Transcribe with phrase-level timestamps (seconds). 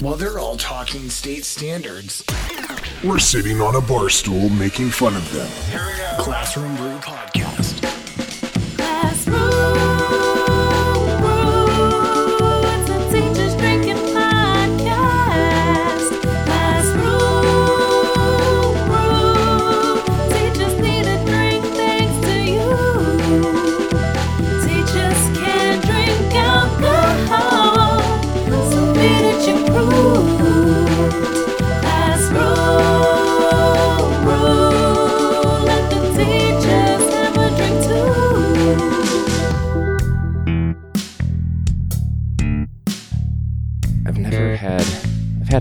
[0.00, 2.24] While they're all talking state standards,
[3.04, 5.48] We're sitting on a bar stool making fun of them.
[6.18, 7.45] Classroom Brew Podcast.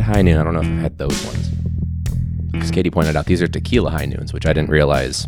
[0.05, 0.37] High noon.
[0.39, 1.49] I don't know if I've had those ones.
[2.51, 5.27] Because Katie pointed out these are tequila high noons, which I didn't realize.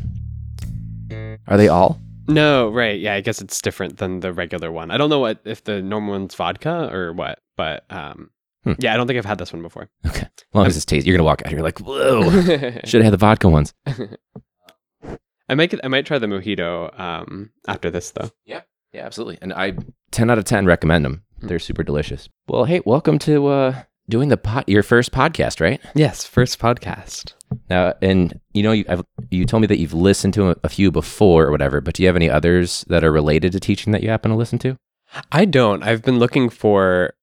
[1.47, 1.99] Are they all?
[2.27, 2.99] No, right.
[2.99, 4.91] Yeah, I guess it's different than the regular one.
[4.91, 8.29] I don't know what if the normal one's vodka or what, but um,
[8.63, 8.73] Hmm.
[8.79, 9.87] yeah, I don't think I've had this one before.
[10.05, 10.21] Okay.
[10.23, 12.29] As long as it's tasty, you're gonna walk out here like, whoa.
[12.83, 13.73] Should have had the vodka ones.
[15.49, 18.29] I might I might try the mojito um, after this though.
[18.45, 18.67] Yep.
[18.91, 19.37] Yeah, absolutely.
[19.41, 19.73] And I
[20.11, 21.23] 10 out of 10 recommend them.
[21.39, 22.27] They're super delicious.
[22.49, 25.81] Well, hey, welcome to uh doing the pod your first podcast, right?
[25.95, 27.33] Yes, first podcast.
[27.69, 30.69] Now, and you know, you I've, you told me that you've listened to a, a
[30.69, 33.93] few before or whatever, but do you have any others that are related to teaching
[33.93, 34.77] that you happen to listen to?
[35.31, 35.83] I don't.
[35.83, 37.13] I've been looking for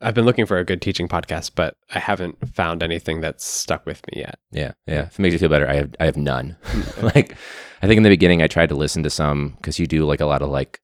[0.00, 3.86] I've been looking for a good teaching podcast, but I haven't found anything that's stuck
[3.86, 4.38] with me yet.
[4.50, 5.06] Yeah, yeah.
[5.06, 6.56] If it makes you feel better, I have I have none.
[7.02, 7.36] like,
[7.82, 10.20] I think in the beginning I tried to listen to some because you do like
[10.20, 10.80] a lot of like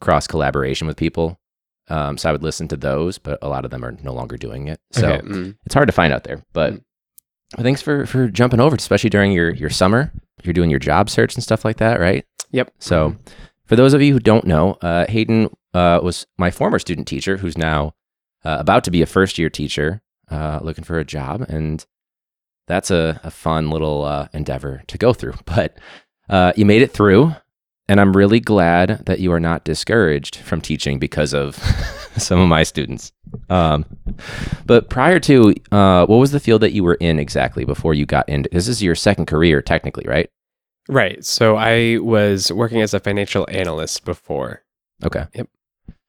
[0.00, 1.39] cross collaboration with people.
[1.88, 4.36] Um, so I would listen to those, but a lot of them are no longer
[4.36, 4.80] doing it.
[4.92, 5.56] So Okay, mm.
[5.66, 6.44] it's hard to find out there.
[6.52, 6.84] But Mm.
[7.56, 10.12] but thanks for for jumping over, especially during your your summer.
[10.42, 12.24] You're doing your job search and stuff like that, right?
[12.52, 12.72] Yep.
[12.78, 13.16] So
[13.66, 17.36] for those of you who don't know, uh, Hayden uh, was my former student teacher,
[17.36, 17.94] who's now
[18.44, 20.00] uh, about to be a first year teacher,
[20.30, 21.84] uh, looking for a job, and
[22.66, 25.34] that's a, a fun little uh, endeavor to go through.
[25.44, 25.76] But
[26.28, 27.34] uh, you made it through,
[27.90, 31.56] and I'm really glad that you are not discouraged from teaching because of
[32.16, 33.10] some of my students.
[33.48, 33.84] Um,
[34.64, 38.06] but prior to, uh, what was the field that you were in exactly before you
[38.06, 38.48] got into?
[38.52, 40.30] This is your second career, technically, right?
[40.88, 41.24] Right.
[41.24, 44.62] So I was working as a financial analyst before.
[45.02, 45.26] Okay.
[45.34, 45.48] Yep.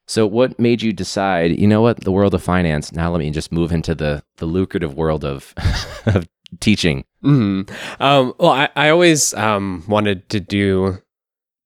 [0.08, 3.32] So what made you decide, you know what, the world of finance, now let me
[3.32, 5.56] just move into the the lucrative world of
[6.06, 6.28] of
[6.60, 7.06] teaching.
[7.24, 7.62] hmm
[8.00, 11.02] Um, well, I, I always um, wanted to do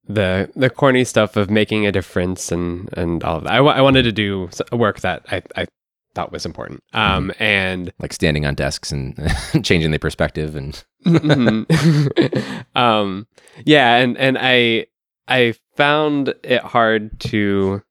[0.07, 3.53] the the corny stuff of making a difference and and all of that.
[3.53, 5.65] I, I wanted to do work that I, I
[6.13, 6.81] thought was important.
[6.93, 9.15] Um, and Like standing on desks and
[9.63, 12.65] changing the perspective and Mhm.
[12.75, 13.27] um,
[13.65, 14.87] yeah, and and I
[15.27, 17.81] I found it hard to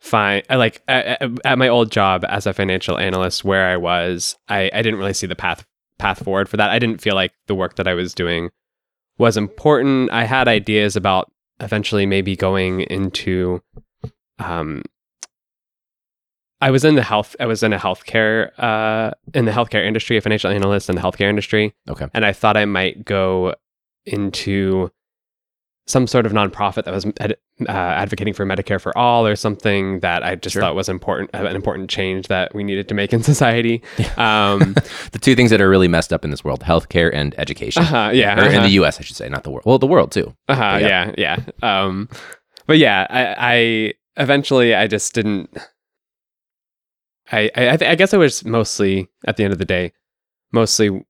[0.00, 3.76] find I like at, at- at my old job as a financial analyst where I
[3.76, 5.64] was I I didn't really see the path
[5.98, 6.70] path forward for that.
[6.70, 8.50] I didn't feel like the work that I was doing
[9.18, 10.10] was important.
[10.12, 11.30] I had ideas about
[11.60, 13.60] eventually maybe going into
[14.38, 14.82] um
[16.60, 20.16] I was in the health I was in a healthcare uh in the healthcare industry,
[20.16, 22.06] a financial analyst in the healthcare industry okay.
[22.14, 23.54] and I thought I might go
[24.06, 24.90] into
[25.88, 27.32] some sort of nonprofit that was uh,
[27.72, 30.60] advocating for Medicare for all or something that I just Sure.
[30.62, 33.82] thought was important, an important change that we needed to make in society.
[34.18, 34.74] Um,
[35.12, 37.82] the two things that are really messed up in this world, healthcare and education.
[37.84, 38.62] uh-huh, yeah, Or in uh-huh.
[38.64, 39.64] the US, I should say, not the world.
[39.64, 40.34] Well, the world too.
[40.48, 41.12] Uh-huh, Yeah.
[41.16, 41.82] yeah, yeah.
[41.82, 42.08] Um,
[42.66, 45.56] but yeah, I, I eventually I just didn't.
[47.32, 49.92] I I, I, th- I guess I was mostly at the end of the day,
[50.52, 51.04] mostly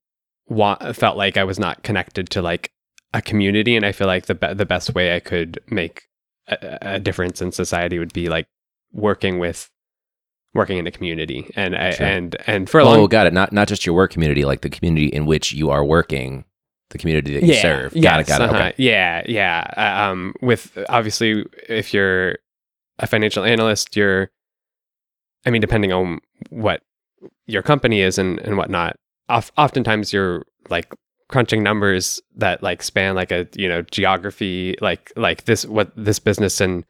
[0.48, 2.70] wa- felt like I was not connected to like
[3.14, 6.08] a community, and I feel like the be- the best way I could make
[6.46, 8.46] a, a difference in society would be like
[8.92, 9.70] working with
[10.54, 12.06] working in a community, and I Sure.
[12.06, 13.32] and and for a oh, long oh got it.
[13.32, 16.44] Not not just your work community, like the community in which you are working,
[16.90, 17.94] the community that you serve.
[17.94, 18.26] Got it.
[18.26, 18.50] Got it.
[18.50, 18.56] uh-huh.
[18.56, 18.74] Okay.
[18.76, 19.70] Yeah, yeah.
[19.76, 22.38] Uh, um, with obviously, if you're
[22.98, 24.30] a financial analyst, you're,
[25.46, 26.20] I mean, depending on
[26.50, 26.82] what
[27.46, 28.96] your company is and and whatnot,
[29.28, 30.92] of, oftentimes you're like
[31.28, 36.18] crunching numbers that like span like a you know geography, like like this what this
[36.18, 36.84] business and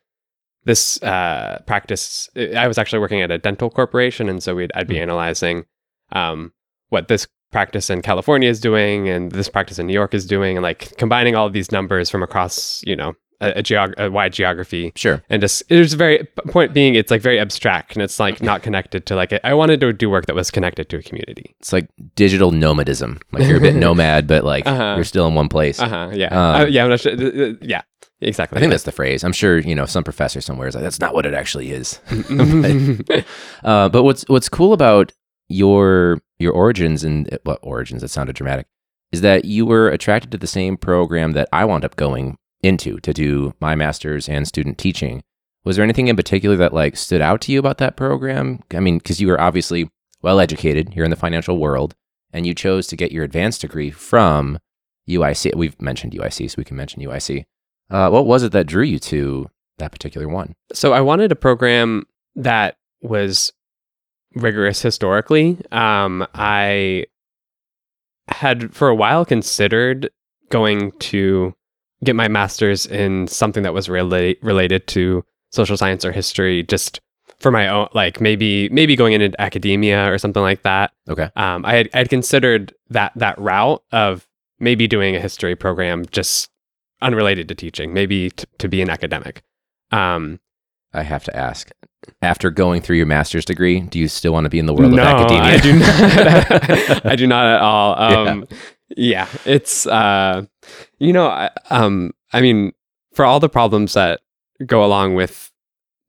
[0.65, 2.29] this uh, practice.
[2.57, 5.03] I was actually working at a dental corporation, and so we'd I'd be Hmm.
[5.03, 5.65] analyzing
[6.13, 6.53] um,
[6.89, 10.57] what this practice in California is doing and this practice in New York is doing,
[10.57, 14.11] and like combining all of these numbers from across, you know, a, a, geog- a
[14.11, 14.93] wide geography.
[14.97, 15.23] Sure.
[15.31, 19.07] And just it's very point being, it's like very abstract and it's like not connected
[19.07, 21.55] to like I wanted to do work that was connected to a community.
[21.61, 23.21] It's like digital nomadism.
[23.33, 24.95] Like you're a bit nomad, but like Uh-huh.
[24.97, 25.79] you're still in one place.
[25.81, 26.11] Uh huh.
[26.13, 26.27] Yeah.
[26.29, 26.85] Um, Uh, yeah.
[26.85, 27.15] I'm not sure-
[27.63, 27.83] yeah.
[28.21, 28.57] exactly.
[28.57, 29.23] I think that's the phrase.
[29.23, 32.01] I'm sure you know some professor somewhere is like that's not what it actually is.
[32.11, 33.25] that's
[33.65, 35.13] Uh, but what's what's cool about
[35.49, 38.03] your your origins and what origins?
[38.03, 38.67] That sounded dramatic.
[39.13, 42.99] Is that you were attracted to the same program that I wound up going into
[43.01, 45.23] to do my master's and student teaching.
[45.65, 48.61] Was there anything in particular that like stood out to you about that program?
[48.73, 49.91] I mean, because you were obviously
[50.23, 51.95] well educated here in the financial world,
[52.33, 54.59] and you chose to get your advanced degree from
[55.09, 55.55] UIC.
[55.55, 57.45] We've mentioned UIC, so we can mention UIC.
[57.91, 60.55] Uh, what was it that drew you to that particular one?
[60.73, 62.07] So I wanted a program
[62.37, 63.53] that was
[64.35, 65.59] rigorous historically.
[65.73, 67.07] Um, I
[68.29, 70.11] had for a while considered
[70.51, 71.55] going to
[72.05, 77.01] get my master's in something that was relate related to social science or history, just
[77.41, 80.93] for my own, like maybe maybe going into academia or something like that.
[81.09, 81.31] Okay.
[81.37, 84.27] Um, I had I had considered that that route of
[84.59, 86.51] maybe doing a history program just
[87.01, 89.43] unrelated to teaching, maybe t- to be an academic.
[89.91, 90.41] Um,
[90.93, 91.71] I have to ask.
[92.23, 94.93] After going through your master's degree, do you still want to be in the world
[94.93, 95.43] no, of academia?
[95.43, 97.07] I do not.
[97.07, 98.01] I do not at all.
[98.01, 98.57] Um, yeah.
[98.97, 100.45] It's uh,
[100.99, 102.73] you know, I, um, I mean,
[103.15, 104.21] for all the problems that
[104.67, 105.51] go along with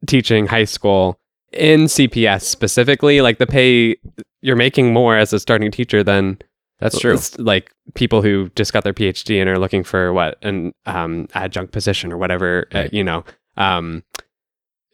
[0.08, 1.20] teaching high school
[1.52, 3.96] in CPS specifically, like the pay
[4.42, 6.38] you're making more as a starting teacher than
[6.80, 7.18] That's true.
[7.38, 11.74] like people who just got their PhD and are looking for what an um, adjunct
[11.74, 12.68] position or whatever.
[12.74, 13.26] Uh, you know,
[13.58, 14.04] um,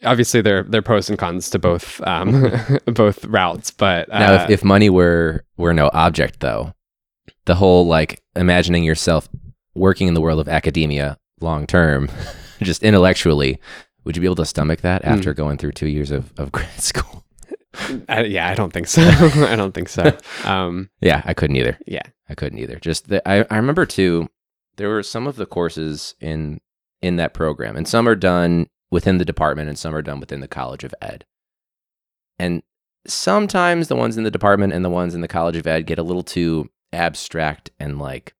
[0.03, 2.51] obviously there there are pros and cons to both um,
[2.85, 3.71] both routes.
[3.71, 6.73] But uh, Now, if, if money were were no object, though,
[7.45, 9.29] the whole like imagining yourself
[9.75, 12.09] working in the world of academia long term,
[12.61, 13.59] just intellectually,
[14.03, 15.09] would you be able to stomach that Hmm.
[15.11, 17.23] after going through two years of, of grad school?
[18.07, 19.01] I, yeah, I don't think so.
[19.03, 20.17] I don't think so.
[20.45, 21.77] Um, Yeah, I couldn't either.
[21.85, 22.03] yeah.
[22.29, 22.77] I couldn't either.
[22.77, 24.29] Just the, I, I remember too,
[24.77, 26.59] there were some of the courses in
[27.01, 30.39] in that program, and some are done within the department, and some are done within
[30.39, 31.25] the College of Ed.
[32.39, 32.63] And
[33.05, 35.99] sometimes the ones in the department and the ones in the College of Ed get
[35.99, 38.33] a little too abstract and like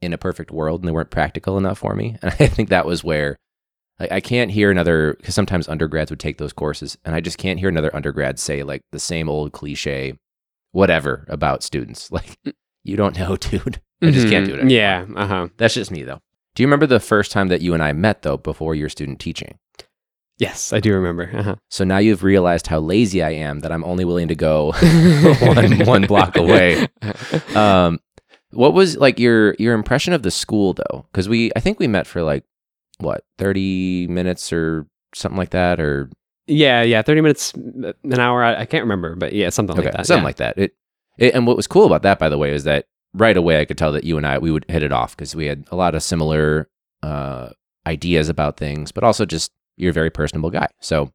[0.00, 2.16] in a perfect world, and they weren't practical enough for me.
[2.22, 3.36] And I think that was where
[4.00, 7.38] like I can't hear another because sometimes undergrads would take those courses, and I just
[7.38, 10.14] can't hear another undergrad say like the same old cliche,
[10.72, 12.10] whatever about students.
[12.10, 12.36] Like
[12.84, 13.80] you don't know, dude.
[14.02, 14.56] I just can't do it.
[14.56, 14.62] Mhm.
[14.62, 14.70] Anymore.
[14.70, 15.06] Yeah.
[15.16, 15.48] Uh huh.
[15.56, 16.18] that's just me though.
[16.54, 19.20] Do you remember the first time that you and I met though before your student
[19.20, 19.56] teaching?
[20.42, 21.30] Yes, I do remember.
[21.32, 21.54] Uh-huh.
[21.70, 24.72] So now you've realized how lazy I am that I'm only willing to go
[25.40, 26.88] one one block away.
[27.54, 28.00] Um,
[28.50, 31.06] what was like your your impression of the school though?
[31.12, 32.44] Because we I think we met for like
[32.98, 36.10] what thirty minutes or something like that, or
[36.48, 37.02] yeah, yeah.
[37.02, 38.42] Thirty minutes, an hour.
[38.42, 40.06] I, I can't remember, but yeah, something okay, like that.
[40.06, 40.26] something yeah.
[40.26, 40.58] like that.
[40.58, 40.72] It,
[41.18, 43.64] it and what was cool about that, by the way, is that right away I
[43.64, 45.76] could tell that you and I we would hit it off because we had a
[45.76, 46.68] lot of similar
[47.02, 47.50] uh,
[47.86, 50.68] ideas about things, but also just you're a very personable guy.
[50.80, 51.12] So,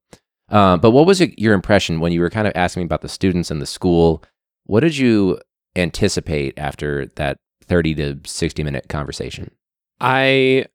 [0.49, 3.09] uh, but what was your impression when you were kind of asking me about the
[3.09, 4.23] students and the school?
[4.65, 5.39] What did you
[5.75, 9.51] anticipate after that thirty to sixty minute conversation?
[9.99, 10.65] I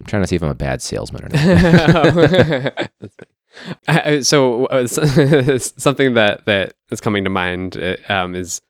[0.00, 1.28] I'm trying to see if I'm a bad salesman or
[2.68, 2.90] not.
[3.88, 4.86] I- so uh,
[5.58, 8.60] something that that is coming to mind uh, um, is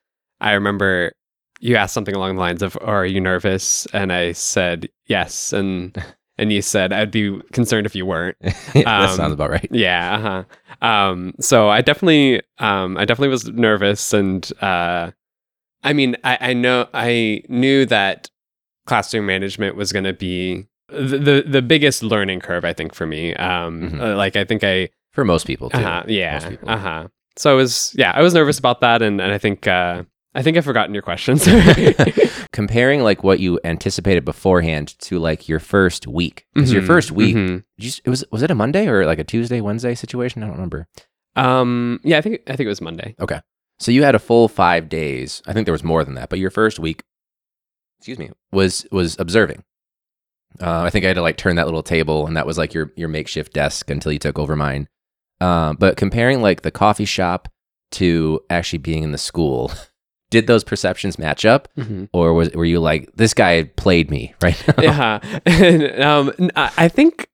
[0.41, 1.11] I remember
[1.59, 5.95] you asked something along the lines of "Are you nervous?" and I said yes, and
[6.37, 8.37] and you said I'd be concerned if you weren't.
[8.75, 9.67] Yeah, that Um, sounds about right.
[9.71, 10.15] Yeah.
[10.81, 10.87] Uh-huh.
[10.87, 15.11] Um, so I definitely, um, I definitely was nervous, and uh,
[15.83, 18.29] I mean, I, I know, I knew that
[18.85, 22.63] classroom management was going to be the, the the biggest learning curve.
[22.65, 24.01] I think for me, um, Mhm.
[24.01, 25.77] uh, like I think I, For most people too.
[25.77, 27.07] uh-huh, yeah, uh huh.
[27.37, 30.03] So I was, yeah, I was nervous about that, and and I think, uh,
[30.35, 31.47] I think I've forgotten your questions.
[32.51, 37.11] Comparing like what you anticipated beforehand to like your first week, because your Mhm, first
[37.11, 37.63] week mhm.
[37.77, 40.43] You it was was it a Monday or like a Tuesday Wednesday situation?
[40.43, 40.87] I don't remember.
[41.35, 43.15] Um, yeah, I think I think it was Monday.
[43.19, 43.39] Okay,
[43.79, 45.41] so you had a full five days.
[45.47, 47.03] I think there was more than that, but your first week,
[47.99, 49.63] excuse me, was was observing.
[50.61, 52.73] Uh, I think I had to like turn that little table, and that was like
[52.73, 54.87] your your makeshift desk until you took over mine.
[55.41, 57.49] Um, but comparing like the coffee shop
[57.91, 59.71] to actually being in the school,
[60.31, 62.09] did those perceptions match up, Mhm.
[62.13, 64.61] or was were you like this guy played me right?
[64.67, 64.83] now?
[64.83, 67.27] yeah, and, um, I think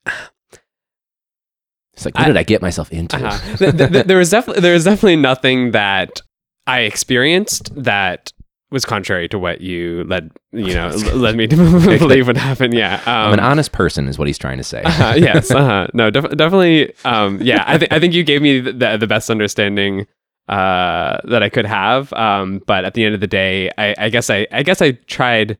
[1.93, 3.17] It's like what I- did I get myself into?
[3.17, 3.57] Uh-huh.
[3.57, 6.21] Th- th- th- there was definitely there was definitely nothing that
[6.67, 8.31] I experienced that
[8.71, 11.55] was contrary to what you led you know led me to
[11.99, 12.71] believe would happen.
[12.71, 14.81] Yeah, um, I'm an honest person, is what he's trying to say.
[14.83, 15.87] uh, yes, uh-huh.
[15.93, 16.93] no, def- definitely.
[17.03, 20.07] Um, yeah, I think I think you gave me the, the best understanding
[20.51, 22.11] uh, that I could have.
[22.11, 24.91] Um, but at the end of the day, I, I guess I I guess I
[24.91, 25.57] tried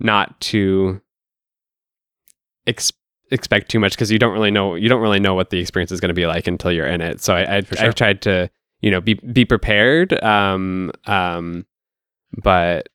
[0.00, 1.00] not to
[2.66, 2.92] ex-
[3.30, 5.92] expect too much because you don't really know you don't really know what the experience
[5.92, 7.22] is going to be like until you're in it.
[7.22, 7.88] So I I, sure.
[7.88, 10.12] I tried to you know be be prepared.
[10.22, 11.64] Um um,
[12.42, 12.88] but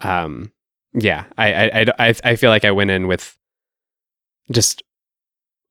[0.00, 0.52] um
[0.94, 3.36] yeah, I I I, I feel like I went in with
[4.52, 4.84] just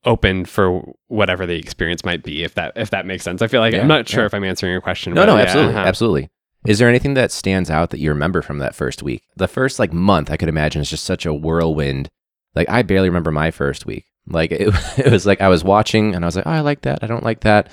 [0.08, 3.42] open for whatever the experience might be if that if that makes sense.
[3.42, 4.28] I feel like Yeah, I'm not sure yeah.
[4.28, 5.14] if I'm answering your question.
[5.14, 5.86] No, no, yeah, absolutely, uh-huh.
[5.86, 6.30] absolutely.
[6.66, 9.24] Is there anything that stands out that you remember from that first week?
[9.36, 12.10] The first like month, I could imagine is just such a whirlwind.
[12.56, 14.06] Like I barely remember my first week.
[14.28, 16.82] Like it, it was like I was watching and I was like, oh, I like
[16.82, 17.00] that.
[17.04, 17.70] I don't like that,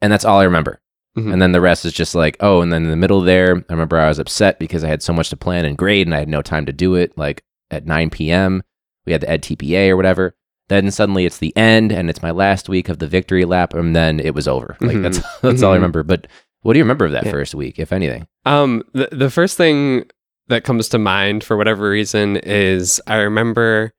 [0.00, 0.80] and that's all I remember.
[1.18, 1.32] Mhm.
[1.32, 3.72] And then the rest is just like, oh, and then in the middle there, I
[3.72, 6.20] remember I was upset because I had so much to plan and grade and I
[6.20, 7.16] had no time to do it.
[7.18, 8.62] Like at 9 p.m.,
[9.06, 10.36] we had the edTPA or whatever.
[10.70, 13.94] Then suddenly it's the end and it's my last week of the victory lap, and
[13.94, 14.76] then it was over.
[14.80, 15.02] Like Mhm.
[15.02, 15.78] that's that's all I Mhm.
[15.80, 16.02] remember.
[16.02, 16.26] But
[16.62, 17.32] what do you remember of that Yeah.
[17.32, 18.26] first week, if anything?
[18.46, 20.04] Um, the the first thing
[20.48, 23.92] that comes to mind for whatever reason is I remember,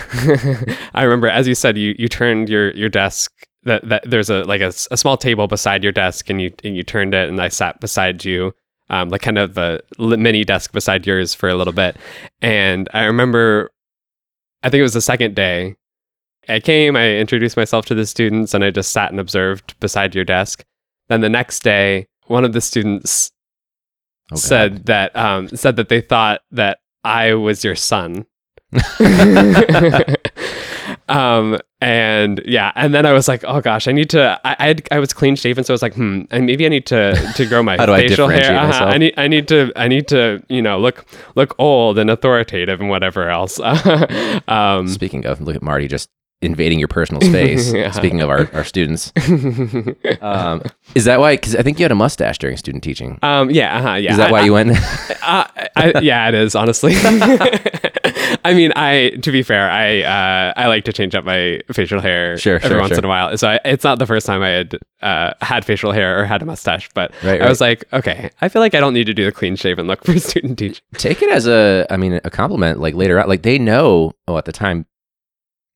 [0.94, 3.32] I remember as you said you you turned your your desk
[3.64, 6.76] that that there's a like a, a small table beside your desk and you and
[6.76, 8.54] you turned it and I sat beside you.
[8.92, 11.96] Um, like kind of the mini desk beside yours for a little bit,
[12.42, 13.70] and I remember,
[14.64, 15.76] I think it was the second day.
[16.50, 20.16] I came, I introduced myself to the students, and I just sat and observed beside
[20.16, 20.64] your desk.
[21.08, 23.32] Then the next day, one of the students
[24.32, 28.26] Oh, said that um, said that they thought that I was your son.
[31.10, 34.88] um and yeah and then i was like oh gosh i need to i I'd,
[34.92, 37.46] i was clean shaven so i was like hmm and maybe i need to to
[37.48, 38.86] grow my do I facial hair Uh-huh.
[38.86, 42.80] i need i need to i need to you know look look old and authoritative
[42.80, 43.60] and whatever else
[44.48, 46.10] um Speaking of, look at Marty just
[46.42, 47.74] invading your personal space.
[47.80, 47.92] Yeah.
[47.92, 49.12] Speaking of our, our students,
[50.22, 50.62] um,
[50.96, 51.36] is that why?
[51.36, 53.20] Because I think you had a mustache during student teaching.
[53.22, 54.72] um yeah uh-huh, yeah Is that I- why I- you went?
[55.22, 56.94] Uh, I, yeah, it is honestly.
[58.46, 62.00] I mean, I to be fair, I uh, I like to change up my facial
[62.00, 62.98] hair Sure, every sure, once sure.
[63.00, 63.38] in a while.
[63.38, 66.42] So I, it's not the first time I had uh, had facial hair or had
[66.42, 69.14] a mustache, but Right, I was like, okay, I feel like I don't need to
[69.14, 70.84] do the clean shaven look for student teaching.
[70.94, 74.38] take it as a i mean a compliment like later on like they know oh
[74.38, 74.86] at the time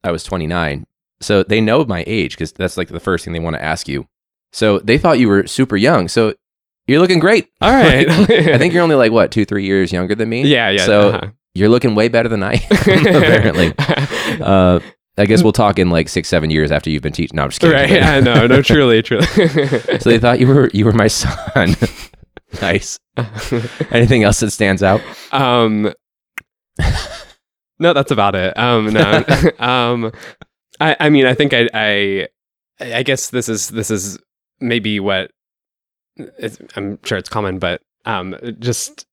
[0.03, 0.85] i was 29
[1.23, 3.87] so they know my age because that's like the first thing they want to ask
[3.87, 4.07] you.
[4.51, 6.07] So they thought you were super young.
[6.07, 6.35] So
[6.87, 7.49] you're looking great.
[7.61, 10.43] All right, i think you're only like what two three years younger than me?
[10.43, 10.85] Yeah, yeah.
[10.85, 11.31] so uh-huh.
[11.53, 12.67] you're looking way better than i am
[13.15, 13.73] apparently.
[14.41, 14.79] Uh
[15.17, 17.37] i guess we'll talk in like six seven years after you've been teaching.
[17.37, 17.75] No i'm just kidding.
[17.75, 17.89] Right?
[17.89, 19.25] Yeah, no, no, truly, truly.
[19.25, 21.75] so they thought you were you were my son.
[22.61, 22.99] Nice.
[23.91, 25.01] Anything else that stands out?
[25.31, 25.93] Um
[27.79, 28.57] no that's about it.
[28.57, 29.23] Um no.
[29.59, 30.11] Um
[30.79, 32.27] i i mean i think i i
[32.79, 34.17] i guess this is this is
[34.59, 35.31] maybe what
[36.17, 39.05] it's, i'm sure it's common but um just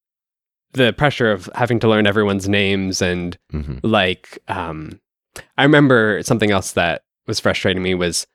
[0.73, 4.99] the pressure of having to learn everyone's names and hmm like um
[5.57, 8.25] i remember something else that was frustrating me was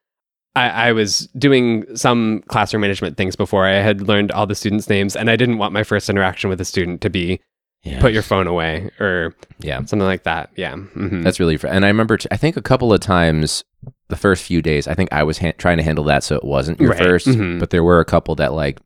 [0.54, 3.66] I, I was doing some classroom management things before.
[3.66, 6.58] I had learned all the students' names, and I didn't want my first interaction with
[6.62, 7.42] a student to be
[7.86, 10.50] yeah put your phone away or yeah something like that.
[10.56, 10.74] Yeah.
[10.74, 11.22] Mhm.
[11.22, 13.64] That's really, fr- and I remember, t- I think a couple of times
[14.08, 16.44] the first few days, I think I was ha- trying to handle that so it
[16.44, 16.98] wasn't your Right.
[16.98, 17.58] 1st Mhm.
[17.60, 18.78] but there were a couple that like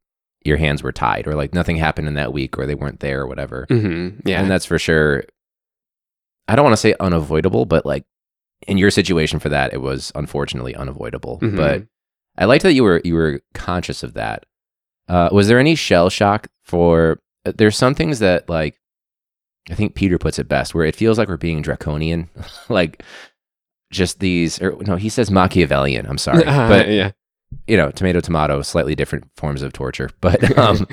[0.45, 3.21] your hands were tied or like nothing happened in that week or they weren't there
[3.23, 3.67] or whatever.
[3.71, 4.21] Mhm.
[4.25, 4.41] Yeah.
[4.41, 5.25] And that's for sure,
[6.49, 8.05] I don't want to say unavoidable, but like
[8.67, 11.39] in your situation for that, it was unfortunately unavoidable.
[11.41, 11.57] Mhm.
[11.57, 11.85] But
[12.39, 14.45] I liked that you were, you were conscious of that.
[15.09, 18.77] Uh, was there any shell shock for, uh, there's some things that like,
[19.71, 22.29] I think Peter puts it best, where it feels like we're being draconian,
[22.69, 23.03] like
[23.93, 26.07] just these, or no, he says Machiavellian.
[26.07, 27.11] I'm sorry, Uh, but yeah.
[27.67, 30.11] you know, tomato, tomato, slightly different forms of torture.
[30.21, 30.87] But um,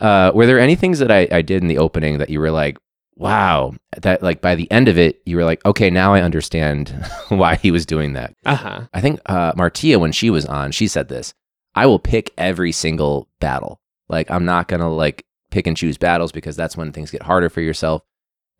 [0.00, 2.50] uh, were there any things that I, I did in the opening that you were
[2.50, 2.76] like,
[3.16, 6.90] wow, that like by the end of it, you were like, okay, now I understand
[7.28, 8.34] why he was doing that.
[8.44, 8.80] Uh huh.
[8.92, 11.34] I think uh, Martia, when she was on, she said this
[11.74, 13.80] I will pick every single battle.
[14.08, 17.22] Like, I'm not going to like pick and choose battles because that's when things get
[17.22, 18.02] harder for yourself.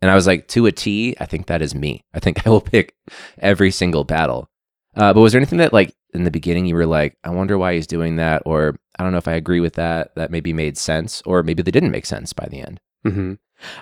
[0.01, 2.03] And I was like, to a T, I think that is me.
[2.13, 2.95] I think I will pick
[3.39, 4.49] every single battle.
[4.95, 7.57] Uh, but was there anything that, like, in the beginning, you were like, I wonder
[7.57, 8.41] why he's doing that?
[8.45, 10.15] Or I don't know if I agree with that.
[10.15, 11.21] That maybe made sense.
[11.25, 12.79] Or maybe they didn't make sense by the end.
[13.03, 13.33] hmm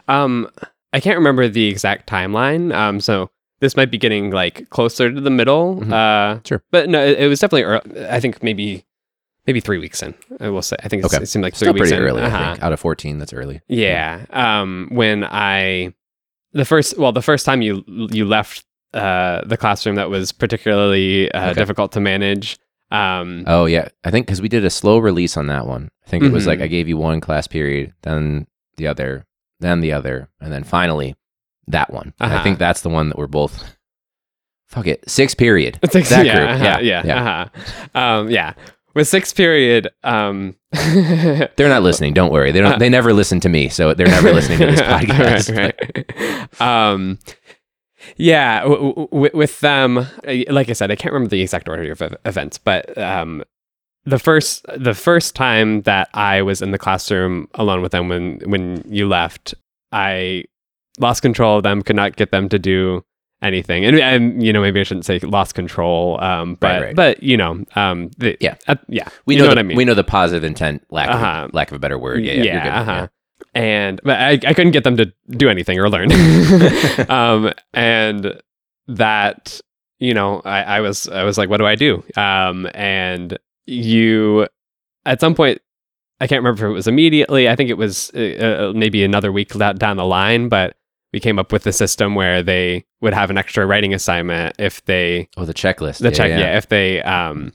[0.07, 0.49] Um,
[0.93, 2.73] I can't remember the exact timeline.
[2.73, 5.77] Um, so this might be getting like closer to the middle.
[5.77, 5.91] Mhm.
[5.93, 6.61] Uh, Sure.
[6.71, 7.63] But no, it, it was definitely.
[7.63, 8.85] Early, I think maybe
[9.47, 10.13] maybe three weeks in.
[10.39, 10.75] I will say.
[10.83, 11.23] I think it's, Okay.
[11.23, 12.09] it seemed like three Still weeks pretty in.
[12.09, 12.37] early, Uh-huh.
[12.37, 12.63] I think.
[12.63, 13.61] Out of 14, that's early.
[13.67, 14.25] Yeah.
[14.31, 15.93] Um, when I
[16.53, 21.29] the first well the first time you you left uh the classroom that was particularly
[21.31, 21.59] uh, Okay.
[21.59, 22.57] difficult to manage.
[22.91, 25.89] Um, Oh yeah, I think because we did a slow release on that one.
[26.05, 26.63] I think it was like Mhm.
[26.63, 28.47] I gave you one class period, then
[28.77, 29.25] the other,
[29.59, 31.15] then the other, and then finally
[31.67, 32.13] that one.
[32.21, 32.43] I Uh-huh.
[32.43, 33.75] think that's the one that we're both
[34.67, 35.79] fuck it, six period.
[35.91, 36.49] Six, that yeah, group.
[36.49, 37.99] uh-huh, yeah, yeah, uh-huh.
[37.99, 38.53] Um, yeah.
[38.95, 42.13] With sixth period, um, They're not listening.
[42.13, 42.51] Don't worry.
[42.51, 42.73] They don't.
[42.73, 45.55] Uh, they never listen to me, so they're never listening to this podcast.
[45.55, 46.61] right, right.
[46.61, 47.19] Um,
[48.17, 50.07] yeah, w- w- w- with them,
[50.49, 53.43] like I said, I can't remember the exact order of events, but um,
[54.05, 58.39] the first the first time that I was in the classroom alone with them when
[58.45, 59.55] when you left,
[59.91, 60.45] I
[60.99, 63.03] lost control of them, could not get them to do
[63.45, 66.95] anything, and, and you know maybe I shouldn't say lost control, um, but Right, right.
[66.95, 68.55] but you know, um, the, Yeah.
[68.67, 69.77] uh, yeah, We you know, know the, what I mean.
[69.77, 71.45] We know the positive intent, lack Uh-huh.
[71.45, 72.23] of lack of a better word.
[72.23, 72.71] Yeah, yeah, good.
[72.91, 73.07] uh-huh.
[73.53, 76.11] And but I, I couldn't get them to do anything or learn.
[77.09, 78.41] um, and
[78.87, 79.61] that
[79.99, 82.03] you know, I, I was I was like, what do I do?
[82.17, 84.47] Um, and you
[85.05, 85.61] at some point.
[86.21, 87.49] I can't remember if it was immediately.
[87.49, 90.77] I think it was uh, uh, maybe another week down the line, but
[91.11, 94.83] we came up with the system where they would have an extra writing assignment if
[94.85, 95.99] they Oh, the checklist.
[95.99, 96.39] the yeah, check yeah.
[96.39, 96.57] yeah.
[96.57, 97.53] if they um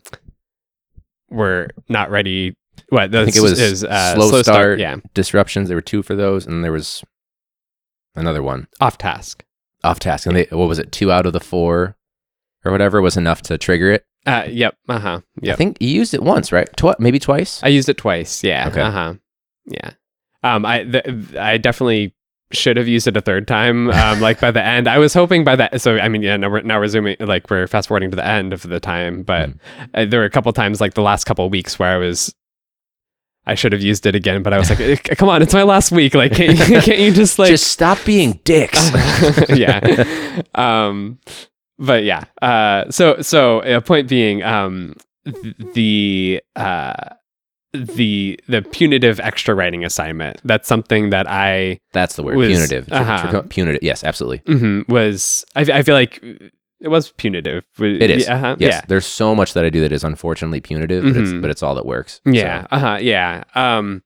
[1.28, 2.56] were not ready
[2.88, 5.68] what I think it was is, uh, slow, start, yeah disruptions.
[5.68, 7.04] There were two for those, and there was
[8.16, 9.44] another one off task
[9.84, 10.26] off task.
[10.26, 10.90] And they, what was it?
[10.90, 11.96] Two out of the four,
[12.64, 14.04] or whatever, was enough to trigger it.
[14.26, 16.68] uh yep uh-huh yeah I think you used it once, right?
[16.76, 17.62] Twi- maybe twice.
[17.62, 18.80] i used it twice yeah Okay.
[18.80, 19.14] uh-huh
[19.66, 19.90] yeah
[20.42, 22.14] um i th- i definitely
[22.52, 25.44] should have used it a third time um like by the end i was hoping
[25.44, 28.10] by that so i mean yeah now we're, now we're zooming like we're fast forwarding
[28.10, 29.58] to the end of the time but Mm.
[29.94, 32.34] uh, there were a couple times like the last couple of weeks where i was
[33.46, 35.62] I should have used it again, but I was like, "Eh, "Come on, it's my
[35.62, 36.14] last week.
[36.14, 38.78] Like, can't you, can't you just like Just stop being dicks.
[39.48, 40.44] yeah.
[40.54, 41.18] Um,
[41.78, 42.24] but yeah.
[42.42, 46.92] Uh, so so a point being, um, th- the uh,
[47.72, 50.40] the the punitive extra writing assignment.
[50.44, 52.36] That's something that I That's the word.
[52.36, 52.92] Was- punitive.
[52.92, 53.30] Uh-huh.
[53.42, 53.82] tr- punitive.
[53.82, 54.38] Yes, absolutely.
[54.52, 55.44] mhm, was.
[55.54, 56.22] I, I feel like
[56.80, 57.64] it was punitive.
[57.78, 58.28] It is.
[58.28, 58.84] Uh-huh, Yes.
[58.88, 61.42] There's so much that I do that is unfortunately punitive, but, it's, Mhm.
[61.42, 62.20] but it's all that works.
[62.24, 62.62] Yeah.
[62.62, 62.98] So, Uh huh.
[63.00, 63.44] Yeah.
[63.54, 64.02] Um,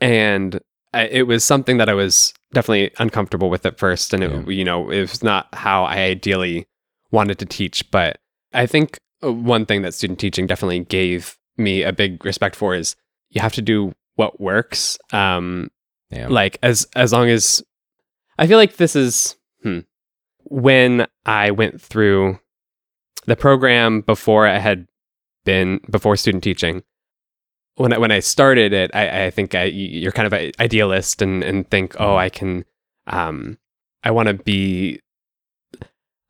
[0.00, 0.60] and
[0.92, 4.42] I, it was something that I was definitely uncomfortable with at first, and it, Yeah.
[4.48, 6.66] you know, it was not how I ideally
[7.10, 7.90] wanted to teach.
[7.90, 8.18] But
[8.52, 12.74] I think uh, one thing that student teaching definitely gave me a big respect for
[12.74, 12.96] is
[13.30, 14.98] you have to do what works.
[15.12, 15.70] Um,
[16.10, 16.28] yeah.
[16.28, 17.64] like as as long as
[18.38, 19.80] I feel like this is hmm,
[20.44, 22.38] when I went through
[23.26, 24.86] the program before I had
[25.44, 26.82] been before student teaching.
[27.76, 31.20] When I, when I started it, I, I think I, you're kind of an idealist
[31.20, 32.64] and, and think, oh, I can,
[33.06, 33.58] um,
[34.02, 35.00] I want to be,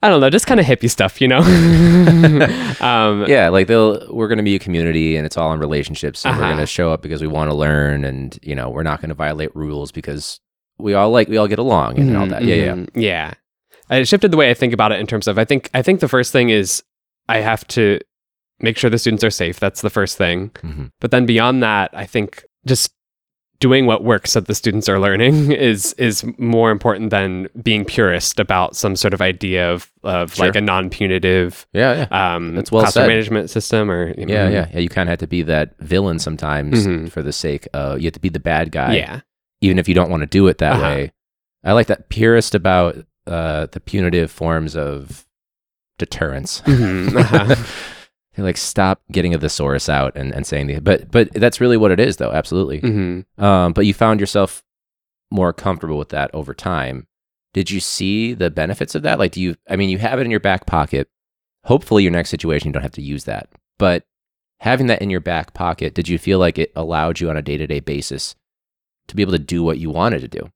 [0.07, 1.39] I don't know, just kind of hippie stuff, you know.
[2.81, 6.25] um, yeah, like they'll we're going to be a community and it's all in relationships
[6.25, 6.53] and we're Uh-huh.
[6.55, 9.09] going to show up because we want to learn and you know, we're not going
[9.09, 10.41] to violate rules because
[10.79, 12.45] we all like we all get along and all Mhm, that.
[12.45, 12.75] Yeah, yeah.
[12.75, 13.35] mhm, yeah.
[13.91, 16.01] It shifted the way I think about it in terms of I think I think
[16.01, 16.83] the first thing is
[17.29, 17.99] I have to
[18.61, 19.59] make sure the students are safe.
[19.61, 20.51] That's the first thing.
[20.63, 20.91] Mhm.
[21.01, 22.93] But then beyond that, I think just
[23.59, 28.39] doing what works that the students are learning is is more important than being purist
[28.39, 30.47] about some sort of idea of of Sure.
[30.47, 32.35] like a non-punitive Yeah, yeah.
[32.35, 33.09] um That's well classroom said.
[33.09, 34.79] management system or Yeah, yeah, yeah.
[34.79, 37.11] You kind of have to be that villain sometimes Mhm.
[37.11, 39.21] for the sake of you have to be the bad guy, yeah
[39.63, 40.83] even if you don't want to do it that Uh-huh.
[40.83, 41.13] way.
[41.65, 45.27] I like that purist about uh, the punitive forms of
[45.99, 46.61] deterrence.
[46.67, 47.55] Mhm, uh-huh.
[48.37, 51.77] They like stop getting a thesaurus out and, and saying the but but that's really
[51.79, 52.33] what it is though.
[52.33, 52.81] Absolutely.
[52.83, 53.25] Mhm.
[53.43, 54.63] um but you found yourself
[55.31, 57.07] more comfortable with that over time.
[57.55, 59.19] Did you see the benefits of that?
[59.19, 61.09] Like do you i mean you have it in your back pocket.
[61.65, 63.49] Hopefully your next situation you don't have to use that.
[63.79, 64.05] But
[64.61, 67.43] having that in your back pocket did you feel like it allowed you on a
[67.43, 68.35] day-to-day basis
[69.09, 70.51] to be able to do what you wanted to do?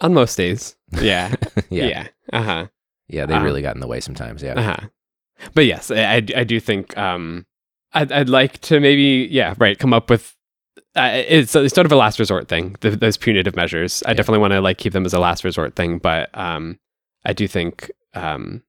[0.00, 0.76] On most days.
[1.00, 1.34] Yeah.
[1.70, 1.86] Yeah.
[1.86, 2.66] Yeah, uh-huh.
[3.08, 4.42] Yeah they really got in the way sometimes.
[4.42, 4.54] Yeah.
[4.54, 4.88] Uh-huh.
[5.54, 7.46] But yes, I, I, I do think um,
[7.92, 10.34] I'd, I'd like to maybe, yeah, right, come up with.
[10.94, 12.74] Uh, it's, it's sort of a last resort thing.
[12.80, 14.14] th those punitive measures, I Yeah.
[14.14, 15.98] definitely want to like keep them as a last resort thing.
[15.98, 16.78] But um,
[17.24, 18.62] I do think, um,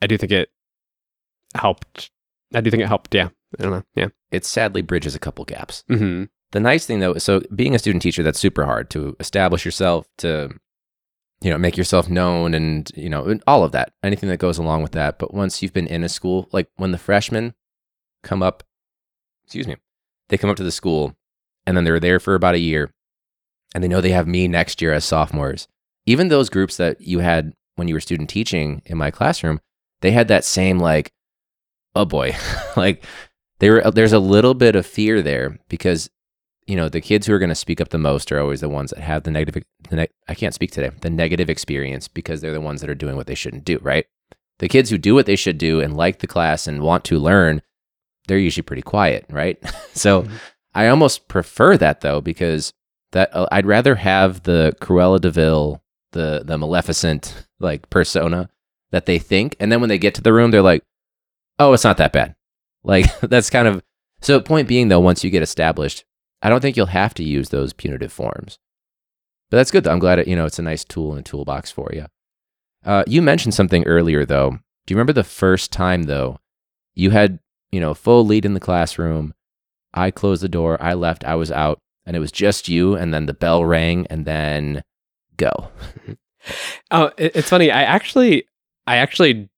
[0.00, 0.48] I do think it
[1.56, 2.10] helped.
[2.54, 3.14] I do think it helped.
[3.14, 3.82] Yeah, I don't know.
[3.94, 4.08] Yeah.
[4.30, 7.78] it sadly bridges a couple gaps hmm the nice thing though is so being a
[7.78, 10.48] student teacher that's super hard to establish yourself to
[11.40, 14.82] you know make yourself known and you know all of that anything that goes along
[14.82, 15.18] with that.
[15.18, 17.54] But once you've been in a school like when the freshmen
[18.22, 18.62] come up
[19.44, 19.76] excuse me
[20.28, 21.16] they come up to the school
[21.66, 22.92] and then they're there for about a year
[23.74, 25.68] and they know they have me next year as sophomores.
[26.06, 29.60] Even those groups that you had when you were student teaching in my classroom
[30.00, 31.12] they had that same like
[31.94, 32.34] oh boy
[32.76, 33.04] like
[33.60, 36.10] they were there's a little bit of fear there because
[36.68, 38.68] you know the kids who are going to speak up the most are always the
[38.68, 42.40] ones that have the negative the ne- i can't speak today the negative experience because
[42.40, 44.06] they're the ones that are doing what they shouldn't do right
[44.60, 47.18] The kids who do what they should do and like the class and want to
[47.18, 47.62] learn,
[48.26, 49.56] they're usually pretty quiet, right?
[49.94, 50.30] so Mhm.
[50.74, 52.72] I almost prefer that though because
[53.12, 55.80] that uh, I'd rather have the Cruella de Vil,
[56.12, 58.50] the the Maleficent like persona
[58.90, 60.82] that they think, and then when they get to the room, they're like,
[61.58, 62.34] "Oh, it's not that bad."
[62.84, 63.82] Like that's kind of
[64.20, 64.40] so.
[64.40, 66.04] Point being though, once you get established,
[66.42, 68.58] I don't think you'll have to use those punitive forms.
[69.50, 69.90] But that's good though.
[69.92, 72.06] I'm glad it, you know it's a nice tool in a toolbox for you.
[72.84, 74.50] Uh, you mentioned something earlier though.
[74.86, 76.38] Do you remember the first time though
[76.94, 77.38] you had
[77.72, 79.34] you know full lead in the classroom?
[79.94, 80.80] I closed the door.
[80.82, 81.24] I left.
[81.24, 82.94] I was out, and it was just you.
[82.94, 84.82] And then the bell rang, and then
[85.36, 85.50] go.
[86.90, 87.70] Oh, it, it's funny.
[87.70, 88.44] I actually,
[88.86, 89.50] I actually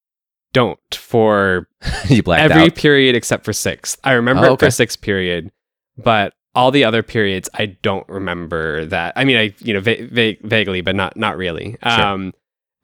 [0.52, 1.68] don't for
[2.08, 2.74] you blacked every out.
[2.74, 4.00] period except for sixth.
[4.02, 5.52] I remember Oh, it for sixth period,
[5.96, 9.12] but all the other periods I don't remember that.
[9.16, 11.76] I mean, I you know va- va- vaguely, but not not really.
[11.82, 12.02] Sure.
[12.02, 12.32] Um,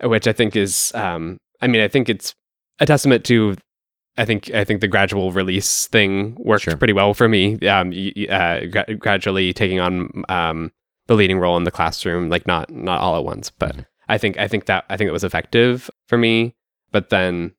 [0.02, 2.34] which I think is, um, I mean, I think it's
[2.80, 3.56] a testament to.
[4.18, 6.76] I think I think the gradual release thing worked Sure.
[6.76, 7.58] pretty well for me.
[7.66, 7.92] Um,
[8.30, 10.72] uh, gra- gradually taking on um
[11.06, 13.86] the leading role in the classroom, like not not all at once, but Mhm.
[14.08, 16.54] I think I think that I think it was effective for me.
[16.92, 17.52] But then,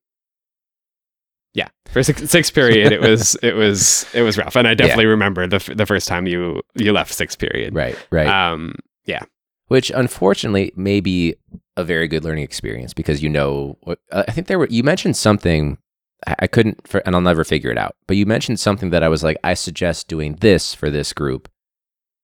[1.57, 5.07] yeah, for six, sixth period, it was it was it was rough, and I definitely
[5.07, 7.73] remember the f- the first time you you left sixth period.
[7.73, 8.27] Right, right.
[8.27, 8.75] Um.
[9.05, 9.23] Yeah.
[9.67, 11.35] Which unfortunately may be
[11.75, 13.77] a very good learning experience because you know.
[13.81, 14.67] What, uh, I think there were.
[14.69, 15.79] You mentioned something.
[16.27, 17.95] I, I couldn't, for, and I'll never figure it out.
[18.05, 21.49] But you mentioned something that I was like, I suggest doing this for this group,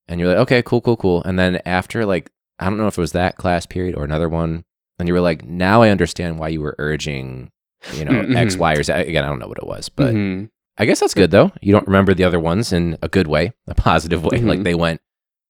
[0.08, 1.24] and you're like, okay, cool, cool, cool.
[1.24, 4.30] And then after like, I don't know if it was that class period or another
[4.30, 4.64] one,
[5.00, 7.52] and you were like, now I understand why you were urging,
[7.94, 8.36] you know, Mhm.
[8.36, 8.94] X, Y, or Z.
[8.94, 10.50] Again, I don't know what it was, but mhm.
[10.78, 11.52] I guess that's good though.
[11.62, 14.40] You don't remember the other ones in a good way, a positive way.
[14.40, 14.64] Like Mhm.
[14.64, 15.02] they went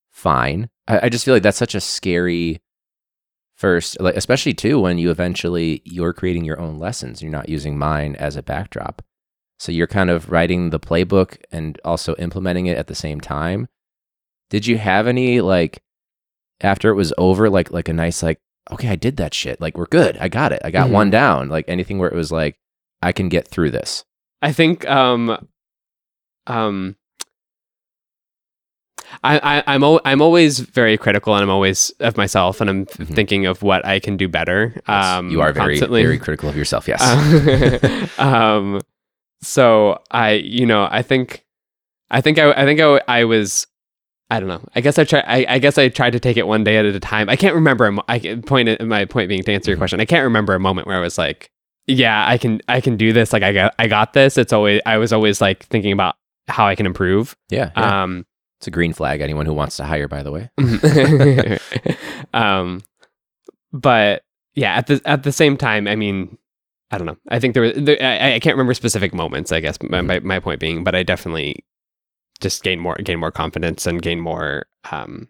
[0.09, 0.69] fine.
[0.87, 2.61] I, I just feel like that's such a scary
[3.55, 7.21] first, like especially too when you eventually you're creating your own lessons.
[7.21, 9.01] You're not using mine as a backdrop.
[9.59, 13.69] So you're kind of writing the playbook and also implementing it at the same time.
[14.49, 15.81] Did you have any like
[16.61, 18.39] after it was over, like like a nice like,
[18.71, 19.59] okay, I did that shit.
[19.61, 20.17] Like we're good.
[20.19, 20.61] I got it.
[20.63, 20.91] I got Mhm.
[20.93, 21.49] one down.
[21.49, 22.57] Like anything where it was like,
[23.01, 24.05] I can get through this.
[24.41, 25.47] I think um
[26.47, 26.95] um
[29.23, 32.85] I, I I'm al- I'm always very critical and I'm always of myself and I'm
[32.85, 33.13] Mhm.
[33.15, 34.73] thinking of what I can do better.
[34.87, 36.01] Yes, Um, you are very constantly.
[36.03, 36.87] very critical of yourself.
[36.87, 37.01] Yes.
[37.01, 38.81] Uh, um,
[39.41, 41.43] so I, you know, I think,
[42.09, 43.67] I think I, I think I, I was,
[44.35, 44.61] I don't know.
[44.75, 45.19] I guess I try.
[45.27, 47.29] I, I guess I tried to take it one day at a time.
[47.29, 47.85] I can't remember.
[47.87, 48.81] a I point.
[48.85, 49.79] My point being to answer your Mhm.
[49.81, 49.99] question.
[50.01, 51.51] I can't remember a moment where I was like,
[51.85, 53.31] yeah, I can, I can do this.
[53.31, 54.37] Like I got, I got this.
[54.37, 56.15] It's always, I was always like thinking about
[56.47, 57.35] how I can improve.
[57.49, 58.03] yeah, yeah.
[58.03, 58.25] Um,
[58.59, 59.21] it's a green flag.
[59.21, 60.49] Anyone who wants to hire, by the way.
[62.33, 62.81] um,
[63.71, 64.23] but
[64.55, 66.37] yeah, at the at the same time, I mean,
[66.91, 67.17] I don't know.
[67.29, 69.51] I think there was there, I, I can't remember specific moments.
[69.51, 71.63] I guess my, my my point being, but I definitely
[72.43, 75.27] just gain more gain more confidence and gain more um,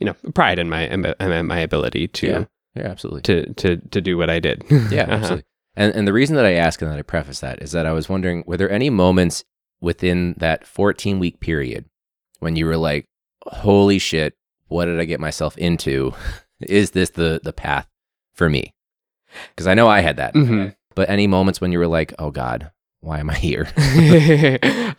[0.00, 1.00] you know, pride in my in
[1.46, 2.44] my- ability to Yeah.
[2.74, 3.22] Yeah, absolutely.
[3.22, 4.64] to to to do what I did.
[4.90, 5.12] Yeah, Uh-huh.
[5.12, 5.44] absolutely.
[5.76, 7.92] And and the reason that I ask and that I preface that is that I
[7.92, 9.44] was wondering, were there any moments
[9.80, 11.84] within that 14 week period
[12.40, 13.06] when you were like,
[13.46, 14.34] "Holy shit,
[14.68, 16.12] what did I get myself into?
[16.60, 17.86] is this the the path
[18.34, 18.74] for me?"
[19.54, 20.34] Because I know I had that.
[20.34, 20.74] Mhm.
[20.94, 23.68] But any moments when you were like, "Oh God, why am I here?"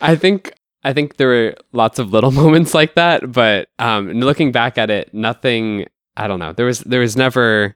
[0.02, 0.54] I think
[0.88, 4.90] I think there were lots of little moments like that, but um, looking back at
[4.90, 5.86] it, nothing.
[6.16, 6.54] I don't know.
[6.54, 7.76] There was there was never.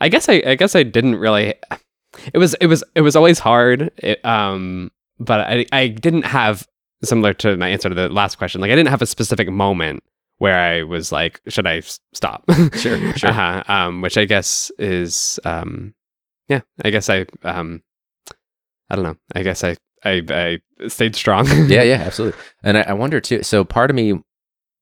[0.00, 1.54] I guess I I guess I didn't really.
[2.34, 3.90] It was it was it was always hard.
[3.98, 6.66] It, um, but I I didn't have
[7.04, 8.60] similar to my answer to the last question.
[8.60, 10.02] Like I didn't have a specific moment
[10.38, 12.44] where I was like, should I s- stop?
[12.74, 13.30] Sure, sure.
[13.30, 15.94] Uh-huh, um, which I guess is um,
[16.48, 16.60] yeah.
[16.84, 17.82] I guess I um,
[18.90, 19.16] I don't know.
[19.34, 20.22] I guess I I,
[20.80, 21.46] I stayed strong.
[21.68, 22.38] yeah, yeah, absolutely.
[22.62, 23.42] And I, I wonder too.
[23.42, 24.14] So part of me,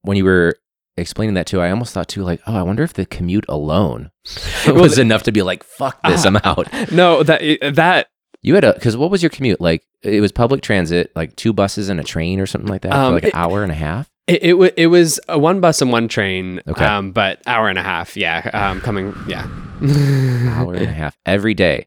[0.02, 0.54] when you were
[0.96, 4.10] explaining that too, I almost thought too, like, oh, I wonder if the commute alone
[4.66, 6.68] Well, was the- enough to be like, fuck this, I'm out.
[6.92, 7.40] no, that
[7.74, 8.08] that
[8.42, 9.82] You had a because what was your commute like?
[10.02, 13.10] It was public transit, like two buses and a train or something like that Um,
[13.10, 14.10] for like an hour and a half.
[14.26, 16.60] it it, wa- it was a one bus and one train.
[16.68, 16.84] Okay.
[16.84, 18.14] Um, but hour and a half.
[18.16, 18.50] Yeah.
[18.52, 19.14] Um, coming.
[19.26, 19.48] Yeah.
[19.82, 21.86] Hour and a half every day,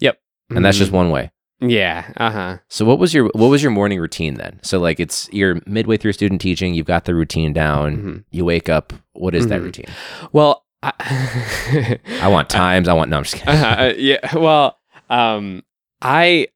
[0.00, 0.18] Yep.
[0.50, 1.30] and that's just one way.
[1.60, 2.12] Yeah.
[2.16, 2.58] Uh huh.
[2.68, 4.60] So what was your what was your morning routine then?
[4.62, 7.96] So like it's you're midway through student teaching, you've got the routine down.
[7.96, 8.24] Mhm.
[8.30, 8.92] You wake up.
[9.14, 9.64] What is that Mhm.
[9.64, 9.86] routine?
[10.32, 12.86] Well, I, I want times.
[12.86, 13.16] I want no.
[13.18, 13.48] I'm just kidding.
[13.54, 14.36] uh, yeah.
[14.36, 14.78] Well,
[15.10, 15.62] um,
[16.00, 16.46] I.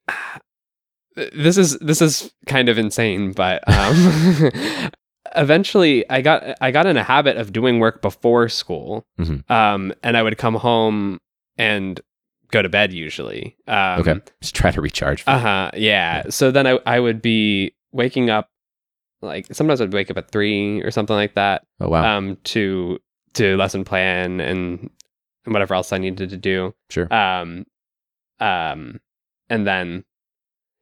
[1.34, 4.50] This is this is kind of insane, but um,
[5.36, 9.50] eventually I got I got in a habit of doing work before school, Mhm.
[9.50, 11.18] um, and I would come home
[11.58, 12.00] and
[12.52, 13.56] go to bed usually.
[13.66, 14.20] Um, okay.
[14.40, 15.24] Just try to recharge.
[15.26, 15.70] Uh huh.
[15.74, 16.24] Yeah.
[16.30, 18.48] So then I I would be waking up
[19.20, 21.64] like sometimes I'd wake up at three or something like that.
[21.80, 22.18] oh wow.
[22.18, 22.98] Um, to
[23.34, 24.90] to lesson plan and
[25.44, 26.74] whatever else I needed to do.
[26.90, 27.12] sure.
[27.12, 27.64] Um,
[28.38, 29.00] um,
[29.48, 30.04] and then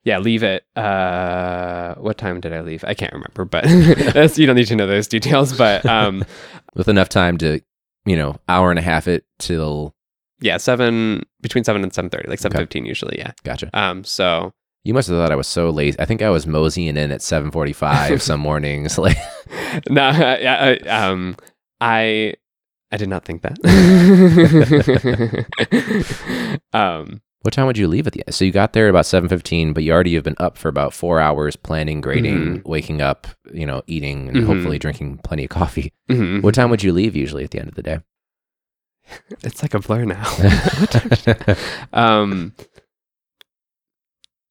[0.03, 0.65] yeah, leave it.
[0.77, 2.85] Uh, what time did I leave?
[2.85, 3.65] I can't remember, but
[4.15, 5.57] that's, you don't need to know those details.
[5.57, 6.25] But um,
[6.75, 7.61] With enough time to,
[8.07, 9.95] you know, hour and a half it till.
[10.41, 13.19] yeah, seven between seven and seven thirty, like seven fifteen usually.
[13.19, 13.33] Yeah.
[13.45, 13.71] Gotcha.
[13.75, 14.53] Um, so
[14.85, 15.99] You must have thought I was so lazy.
[16.01, 18.97] I think I was moseying in at seven forty-five some mornings.
[18.99, 19.17] Like,
[19.91, 21.37] no, I, I, um,
[21.81, 22.35] I
[22.93, 23.57] I did not think that.
[26.73, 28.35] um, what time would you leave at the end?
[28.35, 30.93] So you got there about seven fifteen, but you already have been up for about
[30.93, 34.47] four hours, planning, grading, waking up, you know, eating, and Mhm.
[34.47, 35.93] hopefully drinking plenty of coffee.
[36.11, 36.43] mhm.
[36.43, 38.01] What time would you leave usually at the end of the day?
[39.43, 40.25] It's like a blur now.
[41.93, 42.53] um,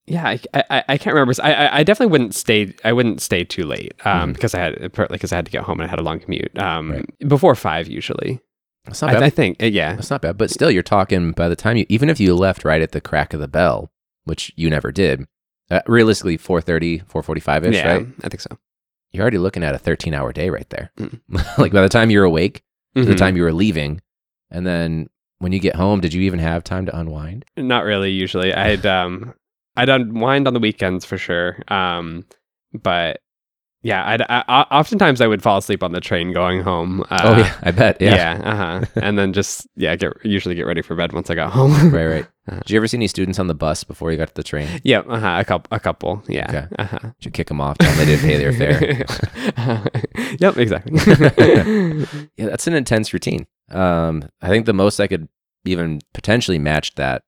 [0.08, 1.34] yeah, I, I, I can't remember.
[1.44, 2.74] I, I- I definitely wouldn't stay.
[2.84, 4.34] I wouldn't stay too late um, Mhm.
[4.34, 6.20] because I had partly because I had to get home and I had a long
[6.20, 6.58] commute.
[6.58, 7.06] Um, Right.
[7.28, 8.40] before five usually.
[8.86, 9.24] That's not I, bad.
[9.24, 9.96] I think uh, yeah.
[9.96, 10.38] That's not bad.
[10.38, 13.02] But still, you're talking by the time you, even if you left right at the
[13.02, 13.92] crack of the bell,
[14.24, 15.28] which you never did,
[15.70, 18.08] uh, realistically 4.30, 4.45 ish, yeah, right?
[18.24, 18.58] I think so.
[19.12, 20.92] You're already looking at a 13 hour day right there.
[20.98, 21.20] Mm.
[21.60, 22.64] like by the time you're awake,
[22.96, 24.02] to the time you were leaving,
[24.52, 25.10] and then
[25.40, 27.46] when you get home, did you even have time to unwind?
[27.58, 28.12] Not really.
[28.12, 29.34] Usually, I'd um,
[29.76, 31.62] I'd unwind on the weekends for sure.
[31.68, 32.26] Um,
[32.74, 33.22] but
[33.82, 37.02] yeah, I'd, I, oftentimes I would fall asleep on the train going home.
[37.10, 38.02] Uh, oh, yeah, I bet.
[38.02, 38.16] Yeah.
[38.16, 38.86] yeah, uh huh.
[39.02, 41.92] and then just yeah, get usually get ready for bed once I got home.
[41.92, 42.28] right, right.
[42.50, 42.62] Uh-huh.
[42.62, 44.68] Did you ever see any students on the bus before you got to the train?
[44.84, 45.38] Yeah, uh huh.
[45.40, 46.24] A couple, a couple.
[46.28, 46.48] Yeah.
[46.50, 46.68] Okay.
[46.80, 47.00] Uh huh.
[47.20, 47.78] you kick them off?
[47.78, 49.06] Tell them they didn't pay their fare.
[50.40, 50.58] yep.
[50.58, 51.00] Exactly.
[52.38, 53.46] yeah, that's an intense routine.
[53.72, 55.28] Um, I think the most I could
[55.66, 57.24] even potentially match that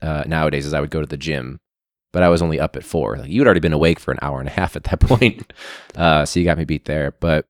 [0.00, 1.60] uh, nowadays is I would go to the gym,
[2.12, 3.16] but I was only up at four.
[3.18, 5.52] Like you had already been awake for an hour and a half at that point,
[5.96, 7.12] uh, so you got me beat there.
[7.20, 7.46] But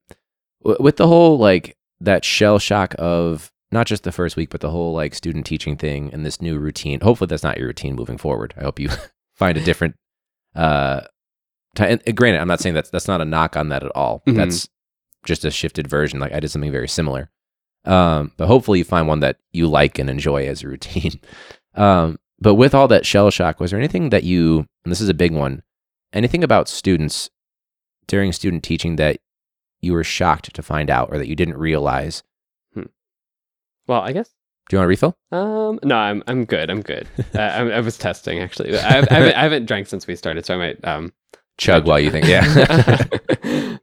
[0.63, 4.61] w- with the whole like that shell shock of not just the first week, but
[4.61, 7.01] the whole like student teaching thing and this new routine.
[7.01, 8.55] Hopefully, that's not your routine moving forward.
[8.59, 8.89] I hope you
[9.35, 9.97] find a different.
[10.55, 11.03] Uh,
[11.75, 14.23] ti- and, granted, I'm not saying that's that's not a knock on that at all.
[14.27, 14.37] Mhm.
[14.37, 14.69] That's
[15.25, 16.19] just a shifted version.
[16.21, 17.31] Like I did something very similar.
[17.85, 21.21] Um, but hopefully you find one that you like and enjoy as a routine.
[21.75, 25.09] Um, but with all that shell shock, was there anything that you, and this is
[25.09, 25.63] a big one,
[26.13, 27.31] anything about students
[28.07, 29.21] during student teaching that
[29.81, 32.23] you were shocked to find out or that you didn't realize?
[33.87, 34.29] well, I guess.
[34.69, 35.17] Do you want a refill?
[35.31, 36.71] Um, no, I'm I'm good.
[36.71, 37.09] I'm good.
[37.35, 38.79] uh, I, I was testing actually.
[38.79, 41.13] I, I, haven't, I haven't drank since we started, so I might um
[41.59, 42.45] Chug while you think, yeah.
[43.43, 43.79] and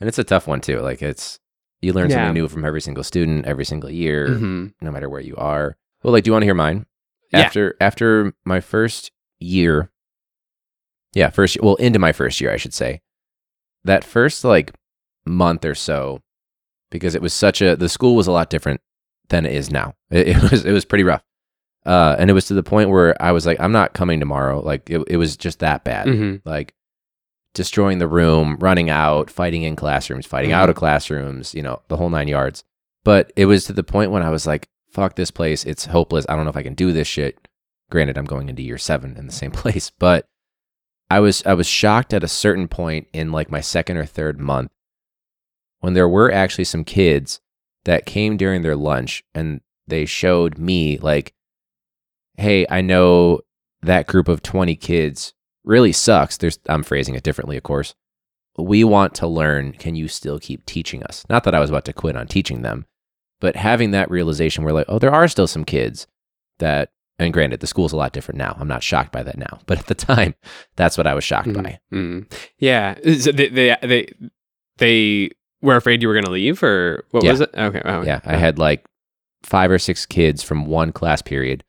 [0.00, 0.80] it's a tough one too.
[0.80, 1.38] Like it's,
[1.82, 2.16] you learn Yeah.
[2.16, 4.28] something new from every single student every single year.
[4.28, 4.72] Mhm.
[4.80, 5.76] no matter where you are.
[6.02, 6.86] Well, like, do you want to hear mine?
[7.32, 7.40] Yeah.
[7.40, 9.90] After after my first year,
[11.14, 13.00] yeah, first well into my first year, I should say.
[13.84, 14.72] That first like
[15.26, 16.20] month or so,
[16.90, 18.80] because it was such a the school was a lot different
[19.28, 19.94] than it is now.
[20.10, 21.24] It, it was it was pretty rough,
[21.86, 24.60] uh, and it was to the point where I was like, I'm not coming tomorrow.
[24.60, 26.06] Like it, it was just that bad.
[26.06, 26.42] Mhm.
[26.44, 26.74] Like
[27.54, 30.70] destroying the room, running out, fighting in classrooms, fighting out mm-hmm.
[30.70, 32.64] of classrooms, you know, the whole nine yards.
[33.04, 35.64] But it was to the point when I was like, fuck this place.
[35.64, 36.26] It's hopeless.
[36.28, 37.48] I don't know if I can do this shit.
[37.90, 40.26] Granted, I'm going into year seven in the same place, but
[41.10, 44.40] I was I was shocked at a certain point in like my second or third
[44.40, 44.70] month
[45.80, 47.40] when there were actually some kids
[47.84, 51.34] that came during their lunch and they showed me like,
[52.36, 53.40] hey, I know
[53.82, 55.34] that group of 20 kids
[55.64, 56.36] really sucks.
[56.36, 57.94] There's I'm phrasing it differently, of course.
[58.58, 59.72] We want to learn.
[59.72, 61.24] Can you still keep teaching us?
[61.30, 62.84] Not that I was about to quit on teaching them,
[63.40, 66.06] but having that realization where like, oh, there are still some kids
[66.58, 68.56] that and granted, the school's a lot different now.
[68.58, 69.60] I'm not shocked by that now.
[69.66, 70.34] But at the time,
[70.76, 71.62] that's what I was shocked Mhm.
[71.62, 71.78] by.
[71.92, 72.32] Mhm.
[72.58, 72.94] Yeah.
[73.18, 74.08] So they, they they
[74.78, 77.30] they were afraid you were going to leave, or what Yeah.
[77.32, 77.50] was it?
[77.54, 77.82] Okay.
[77.84, 78.84] Oh, Yeah, I had like
[79.44, 81.62] five or six kids from one class period.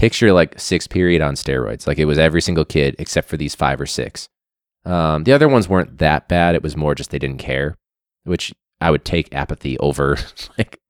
[0.00, 1.86] Picture like six period on steroids.
[1.86, 4.28] Like it was every single kid except for these five or six.
[4.84, 6.54] Um, the other ones weren't that bad.
[6.54, 7.76] It was more just they didn't care,
[8.24, 10.16] which I would take apathy over
[10.58, 10.80] like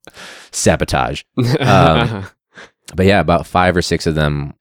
[0.53, 1.23] sabotage.
[1.59, 2.27] Um,
[2.94, 4.55] But yeah, about five or six of them.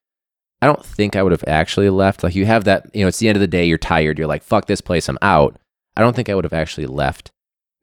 [0.61, 2.23] I don't think I would have actually left.
[2.23, 3.65] Like you have that, you know, it's the end of the day.
[3.65, 4.17] You're tired.
[4.17, 5.07] You're like, fuck this place.
[5.07, 5.57] I'm out.
[5.95, 7.31] I don't think I would have actually left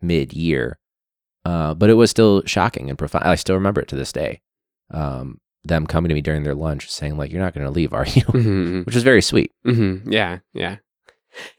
[0.00, 0.78] mid year.
[1.44, 3.24] Uh, but it was still shocking and profound.
[3.24, 4.40] I still remember it to this day.
[4.90, 7.92] Um, them coming to me during their lunch saying like, "You're not going to leave,
[7.92, 8.86] are you?" Mhm.
[8.86, 9.52] Which was very sweet.
[9.64, 10.76] hmm Yeah, yeah,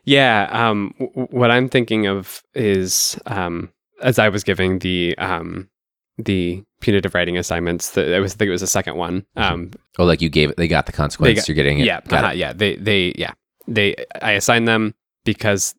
[0.05, 0.47] yeah.
[0.51, 5.69] Um, w- what I'm thinking of is um, as I was giving the um,
[6.17, 7.91] the punitive writing assignments.
[7.91, 9.25] The, it was I think it was the second one.
[9.35, 11.39] Um, Oh, like you gave it, they got the consequence.
[11.39, 11.85] got- You're getting it.
[11.85, 12.37] yeah, Got uh-huh, it.
[12.37, 12.53] yeah.
[12.53, 13.33] They they yeah
[13.67, 14.93] they I assigned them
[15.25, 15.75] because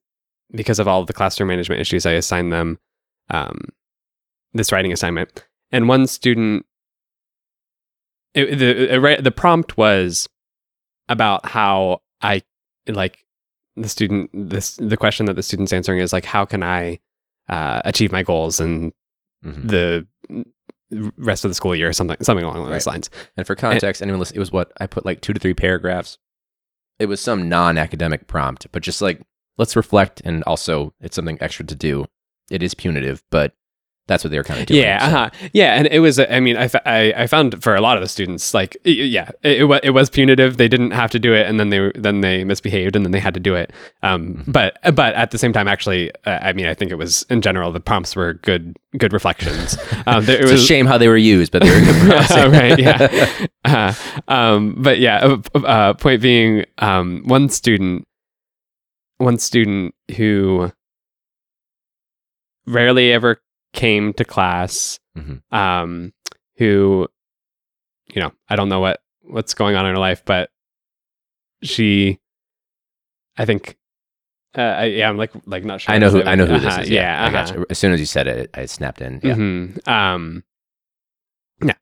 [0.53, 2.07] because of all of the classroom management issues.
[2.07, 2.79] I assigned them
[3.31, 3.59] um,
[4.55, 6.65] this writing assignment, and one student.
[8.35, 10.29] It, the the prompt was
[11.09, 12.43] about how I
[12.87, 13.25] like
[13.77, 16.99] the student this the question that the student's answering is like how can I
[17.49, 18.93] uh, achieve my goals and
[19.47, 19.69] Mhm.
[19.69, 20.07] the
[21.17, 22.93] rest of the school year or something something along those Right.
[22.95, 23.09] lines.
[23.37, 26.19] And for context, anyone listen, it was what I put like two to three paragraphs.
[26.99, 29.23] It was some non-academic prompt, but just like
[29.59, 32.07] let's reflect, and also it's something extra to do.
[32.51, 33.55] It is punitive, but
[34.09, 34.81] that's what they were kind of doing.
[34.83, 35.49] Yeah, so- uh-huh.
[35.53, 36.19] yeah, and it was.
[36.19, 39.63] I mean, I, I, I found for a lot of the students, like, yeah, it,
[39.63, 40.57] it, it was punitive.
[40.57, 43.21] They didn't have to do it, and then they then they misbehaved, and then they
[43.21, 43.73] had to do it.
[44.03, 44.51] Um, Mm-hmm.
[44.51, 47.41] but but at the same time, actually, uh, I mean, I think it was in
[47.41, 49.77] general the prompts were good good reflections.
[50.07, 52.07] Um, there, it It's was a shame how they were used, but they were good
[52.11, 52.31] prompts.
[52.35, 53.47] right, yeah.
[53.65, 53.93] Uh,
[54.29, 55.19] um, but yeah,
[55.55, 58.07] uh, uh, point being, um, one student,
[59.19, 60.73] one student who
[62.67, 63.41] rarely ever
[63.73, 65.43] came to class, Mhm.
[65.53, 66.13] um,
[66.57, 67.09] who,
[68.15, 70.51] you know, I don't know what what's going on in her life, but
[71.63, 72.19] she,
[73.37, 73.77] I think,
[74.57, 75.95] uh, I, yeah, I'm like like not sure.
[75.95, 76.91] I know who I know who this uh-huh, is.
[76.91, 77.61] Yeah, I got uh-huh.
[77.61, 77.67] you.
[77.71, 79.21] As soon as you said it, I snapped in.
[79.23, 79.35] Yeah.
[79.35, 79.87] Mhm.
[79.89, 80.45] Um,
[81.63, 81.75] yeah,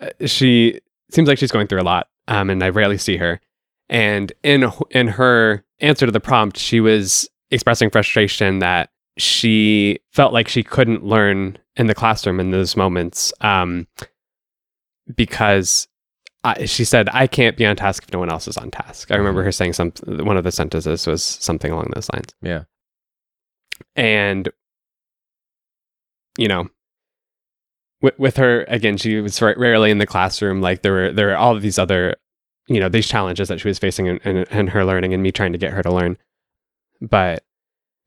[0.00, 3.40] uh, she seems like she's going through a lot, um, and I rarely see her.
[3.88, 10.32] And in in her answer to the prompt, she was expressing frustration that she felt
[10.32, 13.86] like she couldn't learn in the classroom in those moments, um,
[15.14, 15.88] because
[16.44, 19.10] I, she said, "I can't be on task if no one else is on task."
[19.10, 19.92] I remember her saying some.
[20.06, 22.64] One of the sentences was something along those lines Yeah.
[23.96, 24.48] and
[26.36, 26.68] you know
[28.00, 31.26] with, with her again she was ra- rarely in the classroom like there were there
[31.28, 32.14] were all of these other
[32.68, 35.32] you know these challenges that she was facing in, in, in her learning and me
[35.32, 36.16] trying to get her to learn
[37.00, 37.42] but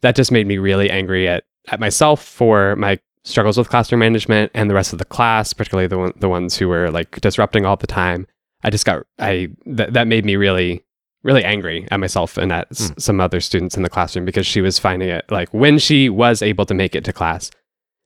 [0.01, 4.51] that just made me really angry at at myself for my struggles with classroom management
[4.55, 7.65] and the rest of the class particularly the one, the ones who were like disrupting
[7.65, 8.25] all the time
[8.63, 10.83] i just got i that that made me really
[11.23, 14.59] really angry at myself and at s- some other students in the classroom because she
[14.59, 17.51] was finding it like when she was able to make it to class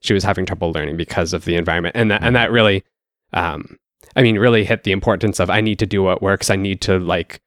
[0.02, 2.84] she was having trouble learning because of the environment and that and that really
[3.32, 3.78] um
[4.16, 6.82] i mean really hit the importance of i need to do what works i need
[6.82, 7.40] to like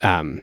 [0.00, 0.42] um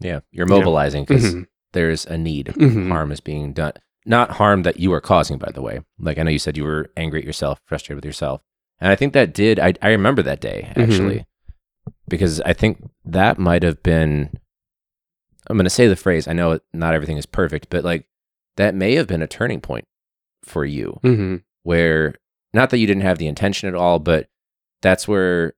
[0.00, 0.20] Yeah.
[0.32, 0.58] You're You know.
[0.58, 2.46] mobilizing because mhm, there's a need.
[2.46, 2.88] mhm.
[2.88, 3.72] Harm is being done.
[4.04, 5.80] Not harm that you are causing, by the way.
[5.98, 8.40] Like I know you said you were angry at yourself, frustrated with yourself.
[8.80, 10.82] And I think that did, I, I remember that day Mhm.
[10.82, 11.26] actually,
[12.08, 14.38] because I think that might have been,
[15.48, 18.06] I'm going to say the phrase, I know not everything is perfect, but like
[18.56, 19.84] that may have been a turning point
[20.42, 22.14] for you mhm, where
[22.52, 24.28] not that you didn't have the intention at all, but
[24.82, 25.54] that's where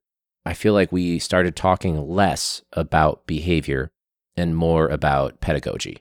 [0.46, 3.90] I feel like we started talking less about behavior
[4.38, 5.98] and more about pedagogy.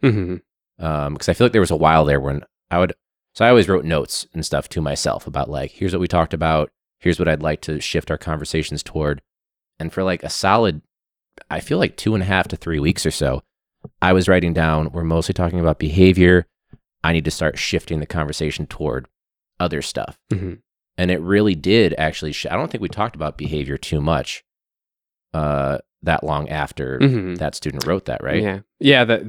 [0.77, 2.93] Because I feel like there was a while there when I would,
[3.33, 6.33] so I always wrote notes and stuff to myself about like, here's what we talked
[6.33, 6.69] about,
[6.99, 9.21] here's what I'd like to shift our conversations toward.
[9.79, 10.81] And for like a solid,
[11.49, 13.43] I feel like two and a half to three weeks or so,
[14.01, 16.45] I was writing down, we're mostly talking about behavior.
[17.03, 19.07] I need to start shifting the conversation toward
[19.59, 20.17] other stuff.
[20.31, 20.61] mhm.
[20.99, 24.43] And it really did actually, sh- I don't think we talked about behavior too much
[25.33, 27.37] uh, that long after Mhm.
[27.39, 28.41] that student wrote that, right?
[28.41, 29.21] yeah yeah that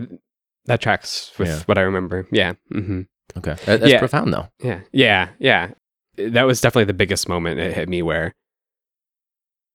[0.66, 1.62] that tracks with Yeah.
[1.66, 3.02] what i remember yeah hmm
[3.36, 3.54] Okay.
[3.66, 3.98] That- that's Yeah.
[3.98, 4.48] profound though.
[4.62, 5.72] Yeah, yeah, yeah.
[6.16, 8.34] That was definitely the biggest moment it hit me where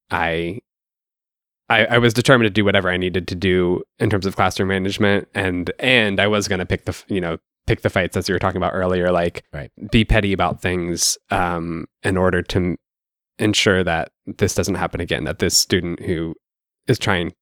[0.10, 0.60] I,
[1.70, 4.70] I, I was determined to do whatever I needed to do in terms of classroom
[4.70, 8.34] management, and and I was gonna pick the you know pick the fights as you
[8.36, 9.72] were talking about earlier, like Right.
[9.92, 12.76] be petty about things um, in order to
[13.40, 15.24] ensure that this doesn't happen again.
[15.24, 16.36] That this student who
[16.88, 17.34] is trying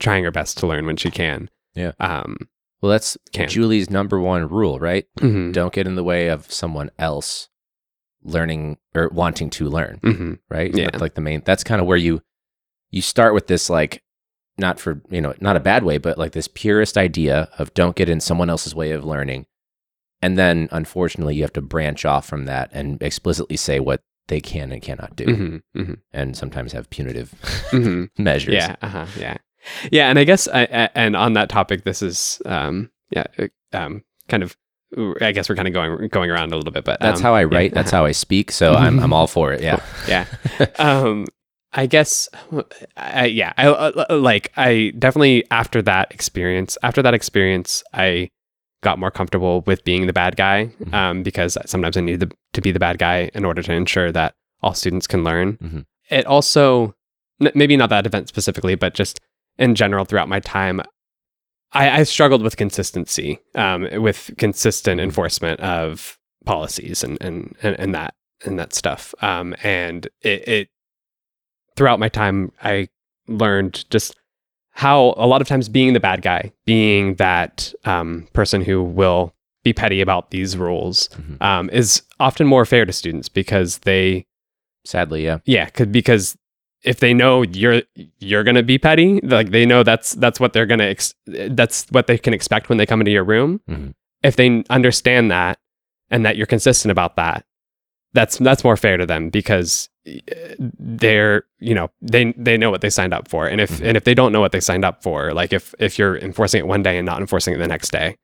[0.00, 1.92] trying her best to learn when she can, Yeah.
[2.00, 2.36] um,
[2.82, 3.48] Well, that's Can.
[3.48, 5.06] Julie's number one rule, right?
[5.18, 7.48] mhm, Don't get in the way of someone else
[8.22, 10.74] learning or wanting to learn, mhm, right?
[10.74, 10.86] Yeah.
[10.86, 11.42] That's like the main.
[11.44, 12.22] That's kind of where you
[12.90, 14.02] you start with this like
[14.58, 17.96] not for you know not a bad way, but like this purest idea of don't
[17.96, 19.46] get in someone else's way of learning,
[20.22, 24.40] and then unfortunately you have to branch off from that and explicitly say what they
[24.40, 27.30] can and cannot do, mhm, mhm, and sometimes have punitive
[27.70, 28.10] mhm.
[28.18, 28.54] measures.
[28.54, 29.36] Yeah, uh-huh, yeah,
[29.90, 30.08] yeah.
[30.08, 34.04] And I guess, I, I, and on that topic, this is, um, yeah, uh, um,
[34.28, 34.56] kind of.
[35.20, 37.34] I guess we're kind of going going around a little bit, but That's um, how
[37.34, 37.74] I yeah, write.
[37.74, 38.02] That's uh-huh.
[38.02, 38.52] how I speak.
[38.52, 39.60] So I'm I'm all for it.
[39.60, 39.80] Yeah.
[40.08, 40.26] yeah.
[40.78, 41.26] um,
[41.72, 42.28] I guess,
[42.96, 48.30] I, yeah, I uh, like I definitely after that experience, after that experience, I
[48.86, 50.94] got more comfortable with being the bad guy Mhm.
[51.00, 54.10] um, because sometimes I need the, to be the bad guy in order to ensure
[54.12, 54.30] that
[54.62, 55.48] all students can learn.
[55.58, 55.84] Mhm.
[56.18, 56.94] It also,
[57.44, 59.20] n- maybe not that event specifically, but just
[59.58, 60.80] in general throughout my time,
[61.72, 67.92] I, I struggled with consistency, um, with consistent enforcement of policies and and and, and
[67.94, 68.12] that
[68.44, 69.02] and that stuff.
[69.20, 70.68] Um, and it, it
[71.76, 72.88] throughout my time, I
[73.26, 74.14] learned just
[74.76, 79.32] how a lot of times being the bad guy, being that um, person who will
[79.64, 81.42] be petty about these rules, Mhm.
[81.42, 84.26] um, is often more fair to students because they
[84.84, 85.38] Sadly, yeah.
[85.44, 86.36] yeah, 'cause- because
[86.84, 87.82] if they know you're
[88.20, 92.06] you're gonna be petty, like they know that's that's what they're gonna ex- that's what
[92.06, 93.60] they can expect when they come into your room.
[93.68, 93.94] Mhm.
[94.22, 95.58] If they understand that
[96.10, 97.44] and that you're consistent about that,
[98.14, 102.80] that's that's more fair to them because uh, they're you know they they know what
[102.80, 103.88] they signed up for, and if Mhm.
[103.88, 106.60] and if they don't know what they signed up for, like if if you're enforcing
[106.60, 108.16] it one day and not enforcing it the next day,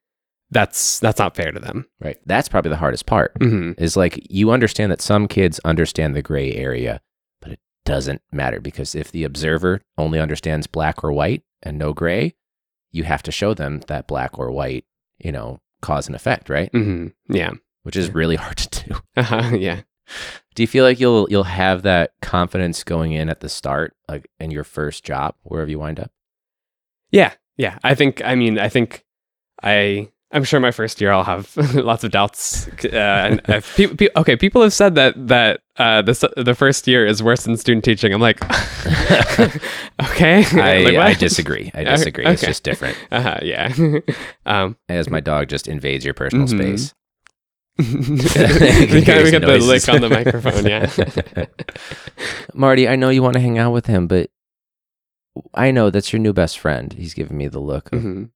[0.50, 1.86] that's that's not fair to them.
[2.00, 2.18] Right.
[2.26, 3.32] That's probably the hardest part.
[3.40, 7.00] hmm Is like you understand that some kids understand the gray area,
[7.40, 11.92] but it doesn't matter because if the observer only understands black or white and no
[11.92, 12.34] gray,
[12.92, 14.84] you have to show them that black or white,
[15.18, 16.70] you know, cause and effect, right?
[16.72, 17.52] hmm Yeah.
[17.82, 18.94] Which is really hard to do.
[19.16, 19.56] Uh-huh.
[19.56, 19.80] Yeah.
[20.54, 24.28] Do you feel like you'll you'll have that confidence going in at the start, like
[24.38, 26.10] in your first job, wherever you wind up?
[27.10, 27.78] Yeah, yeah.
[27.82, 28.20] I think.
[28.24, 29.04] I mean, I think.
[29.62, 30.10] I.
[30.34, 32.66] I'm sure my first year I'll have lots of doubts.
[32.84, 33.44] Uh, and
[33.76, 37.44] pe- pe- okay, people have said that that uh, the the first year is worse
[37.44, 38.12] than student teaching.
[38.14, 38.40] I'm like,
[40.02, 40.44] okay.
[40.60, 41.70] I, Like, I disagree.
[41.74, 42.26] I Okay, disagree.
[42.26, 42.96] It's just different.
[43.10, 43.72] Uh-huh, yeah.
[44.46, 46.50] um, As my dog just invades your personal Mhm.
[46.58, 46.94] space.
[47.78, 47.94] We got,
[49.24, 50.66] we the got the lick on the microphone.
[50.66, 51.46] Yeah.
[52.54, 54.30] Marty, I know you want to hang out with him, but
[55.54, 56.92] I know that's your new best friend.
[56.92, 57.92] He's giving me the look.
[57.92, 58.30] of- Mhm.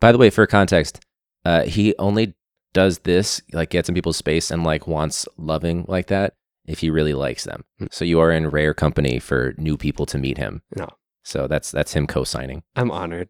[0.00, 1.00] By the way, for context,
[1.44, 2.34] uh, he only
[2.72, 6.34] does this, like gets in people's space and like wants loving like that
[6.66, 7.64] if he really likes them.
[7.78, 7.86] Hmm.
[7.90, 10.62] So you are in rare company for new people to meet him.
[10.76, 10.88] No.
[11.22, 13.28] So that's that's him co-signing, I'm honored.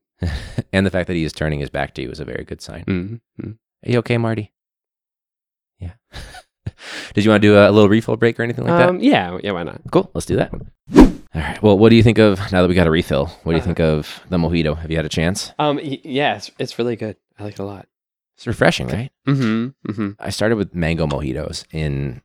[0.72, 2.61] and the fact that he is turning his back to you is a very good
[2.62, 2.84] sign.
[2.86, 3.57] Mhm.
[3.86, 4.53] Are you okay, Marty?
[5.79, 5.93] Yeah.
[7.14, 8.89] Did you want to do a, little refill break or anything like that?
[8.89, 9.53] Um, yeah, yeah.
[9.53, 9.81] Why not?
[9.91, 10.11] Cool.
[10.14, 10.53] Let's do that.
[10.53, 11.61] All right.
[11.62, 13.27] Well, what do you think of now that we got a refill?
[13.43, 14.77] What do you Uh, think of the mojito?
[14.79, 15.53] Have you had a chance?
[15.59, 17.16] Um, yeah, it's, it's really good.
[17.39, 17.87] I like it a lot.
[18.37, 19.11] It's refreshing, right?
[19.27, 19.91] Mm-hmm.
[19.91, 20.09] Mm-hmm.
[20.18, 22.20] I started with mango mojitos in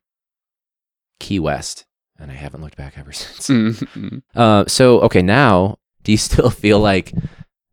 [1.20, 1.86] Key West,
[2.18, 3.48] and I haven't looked back ever since.
[3.50, 4.18] Mm-hmm.
[4.36, 7.14] Uh, so, okay, now do you still feel like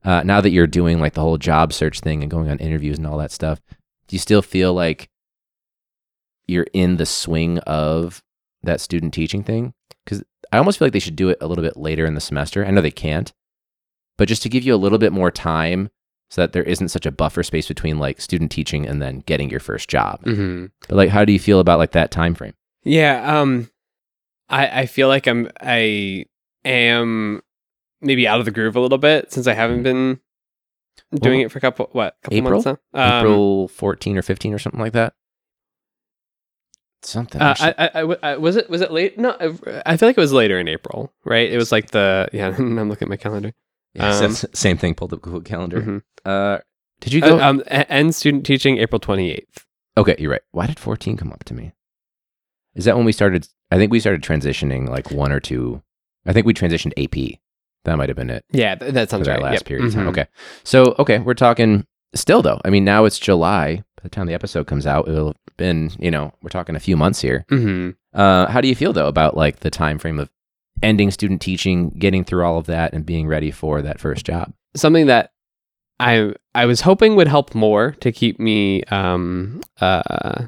[0.04, 2.98] uh, now that you're doing like the whole job search thing and going on interviews
[2.98, 3.60] and all that stuff,
[4.08, 5.08] do you still feel like
[6.46, 8.22] you're in the swing of
[8.62, 9.74] that student teaching thing?
[10.04, 10.22] Because
[10.52, 12.64] I almost feel like they should do it a little bit later in the semester.
[12.64, 13.32] I know they can't,
[14.16, 15.90] but just to give you a little bit more time
[16.30, 19.50] so that there isn't such a buffer space between like student teaching and then getting
[19.50, 20.22] your first job.
[20.24, 20.66] Mm-hmm.
[20.88, 22.54] But like, how do you feel about like that time frame?
[22.84, 23.70] Yeah, um
[24.48, 26.26] I I feel like I'm I
[26.64, 27.42] am
[28.00, 30.20] maybe out of the groove a little bit since I haven't been
[31.14, 32.62] doing Well, it for a couple what, couple April?
[32.62, 33.00] months now.
[33.00, 35.14] Um, April 14 or 15 or something like that?
[37.06, 37.40] Something.
[37.40, 37.54] uh.
[37.60, 39.18] I, I, I I- was it was it late?
[39.18, 39.46] No, I,
[39.86, 41.50] I feel like it was later in April, right?
[41.50, 42.48] It was like the yeah.
[42.58, 43.52] I'm looking at my calendar.
[43.94, 44.94] Yeah, Um, same thing.
[44.94, 45.80] Pulled up Google Calendar.
[45.80, 46.02] Mhm.
[46.24, 46.58] Uh,
[47.00, 47.38] did you go?
[47.38, 49.44] Uh, um, end student teaching April 28th.
[49.96, 50.42] okay, you're right.
[50.50, 51.72] Why did 14 come up to me?
[52.74, 53.48] Is that when we started?
[53.70, 55.82] I think we started transitioning like one or two.
[56.26, 57.38] I think we transitioned AP.
[57.84, 59.42] That might have been it Yeah, th- that sounds that right.
[59.42, 59.64] last Yep.
[59.64, 60.06] period of time.
[60.06, 60.10] Mhm.
[60.10, 60.26] Okay,
[60.64, 62.60] so okay, we're talking still though.
[62.64, 63.84] I mean, now it's July.
[64.06, 66.96] The time the episode comes out, it'll have been you know we're talking a few
[66.96, 67.44] months here.
[67.50, 67.96] Mhm.
[68.14, 70.30] Uh, how do you feel though about like the time frame of
[70.80, 74.52] ending student teaching, getting through all of that, and being ready for that first job?
[74.76, 75.30] something that
[75.98, 80.44] I I was hoping would help more to keep me um uh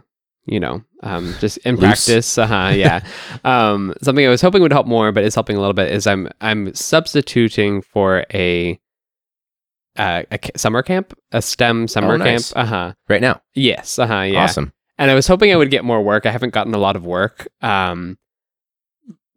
[0.46, 1.80] you know um just in Loose.
[2.06, 3.00] practice Uh-huh, yeah
[3.44, 6.06] um something I was hoping would help more but is helping a little bit is
[6.06, 8.78] I'm I'm substituting for a
[9.98, 12.52] uh, a summer camp a STEM summer Oh, nice.
[12.52, 14.72] camp uh huh Right now, yes uh huh yeah awesome.
[14.96, 16.24] and I was hoping I would get more work.
[16.26, 17.48] I haven't gotten a lot of work.
[17.62, 18.16] Um,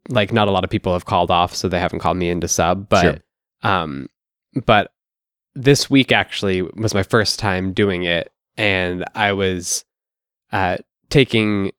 [0.09, 2.47] like not a lot of people have called off, so they haven't called me into
[2.47, 2.89] sub.
[2.89, 3.17] But Sure.
[3.63, 4.07] um,
[4.65, 4.91] but
[5.53, 9.85] this week actually was my first time doing it, and I was
[10.51, 10.77] uh
[11.09, 11.71] taking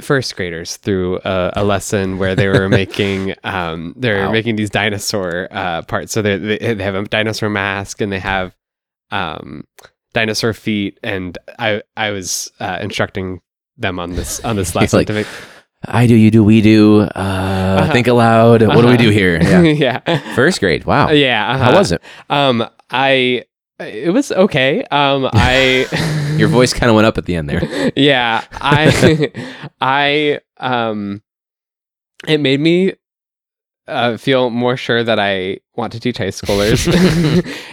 [0.00, 4.32] first graders through a, a lesson where they were making um they're Wow.
[4.32, 8.54] making these dinosaur uh parts so they they have a dinosaur mask and they have
[9.10, 9.64] um
[10.12, 13.40] dinosaur feet and i i was uh instructing
[13.76, 15.26] them on this on this lesson like, to make
[15.86, 17.02] I do, you do, we do.
[17.02, 17.92] Uh, Uh-huh.
[17.92, 18.62] Think aloud.
[18.66, 18.96] What do we Uh-huh.
[18.96, 19.40] do here?
[19.40, 19.60] Yeah.
[20.02, 20.84] yeah First grade.
[20.84, 21.10] Wow.
[21.10, 21.78] yeah How uh-huh.
[21.78, 22.02] was it?
[22.30, 23.44] um i
[23.80, 24.84] it was okay.
[24.90, 25.86] Um, I
[26.36, 27.92] Your voice kind of went up at the end there.
[27.96, 29.32] yeah, I
[29.80, 31.22] I um,
[32.26, 32.94] it made me
[33.86, 36.86] uh, feel more sure that I want to teach high schoolers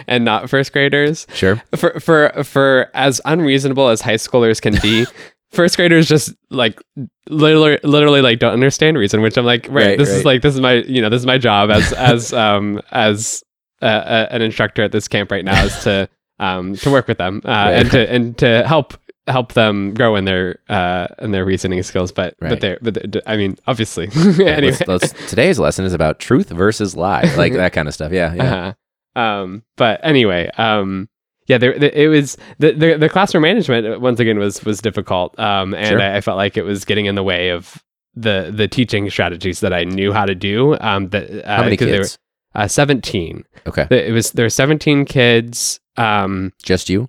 [0.06, 1.26] and not first graders.
[1.34, 1.62] Sure.
[1.76, 5.06] For for for as unreasonable as high schoolers can be.
[5.52, 6.80] First graders just like
[7.28, 10.54] literally, literally like don't understand reason, which I'm like, right, Right, this is like this
[10.54, 13.42] is my you know this is my job as as um as
[13.82, 16.08] uh, uh, an instructor at this camp right now is to
[16.38, 18.94] um to work with them uh, and to and to help
[19.26, 22.12] help them grow in their uh in their reasoning skills.
[22.12, 22.50] But Right.
[22.50, 24.60] but they're but they're- I mean obviously anyway.
[24.78, 28.12] let's- let's- today's lesson is about truth versus lie, like that kind of stuff.
[28.12, 28.42] Yeah, yeah.
[28.54, 28.72] Uh-huh.
[29.20, 31.08] Um, but anyway, um,
[31.46, 34.80] yeah, there, there it was the, the the classroom management uh, once again was was
[34.80, 36.00] difficult, um, and Sure.
[36.00, 37.82] I, I felt like it was getting in the way of
[38.14, 40.76] the the teaching strategies that I knew how to do.
[40.80, 42.18] Um, that uh, How many kids?
[42.56, 43.44] Uh, seventeen.
[43.66, 45.78] Okay, It was there were seventeen kids.
[45.96, 47.08] Um, just you.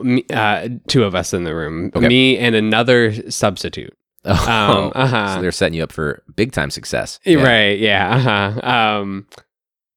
[0.00, 2.06] me, uh, two of us in the room, Okay.
[2.08, 3.94] me and another substitute.
[4.24, 5.36] Um, Oh, uh-huh.
[5.36, 7.18] so they're setting you up for big time success.
[7.24, 7.42] Eh, Yeah.
[7.42, 7.78] Right.
[7.78, 8.16] Yeah.
[8.16, 8.70] Uh-huh.
[8.70, 9.26] Um,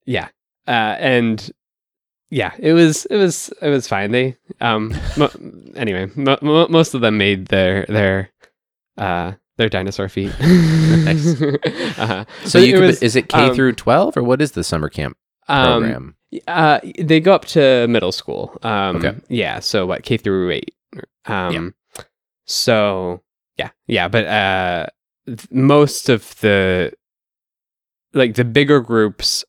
[0.06, 0.30] yeah.
[0.68, 1.52] Uh, and
[2.30, 4.12] yeah, it was it was it was fine.
[4.12, 5.32] They um mo-
[5.76, 8.30] anyway, mo- mo- most of them made their their
[8.98, 10.34] uh their dinosaur feet.
[10.40, 11.42] Nice.
[11.42, 12.26] uh-huh.
[12.46, 14.64] So But you could, was, is it K um, through twelve or what is the
[14.64, 16.16] summer camp um, program?
[16.48, 18.58] uh, they go up to middle school.
[18.64, 19.16] Um, Okay.
[19.30, 19.60] Yeah.
[19.60, 20.76] So what K through eight.
[21.26, 21.74] Um,
[22.46, 23.22] so
[23.58, 24.88] yeah, yeah, but uh,
[25.28, 26.94] th- most of the
[28.14, 29.46] like the bigger groups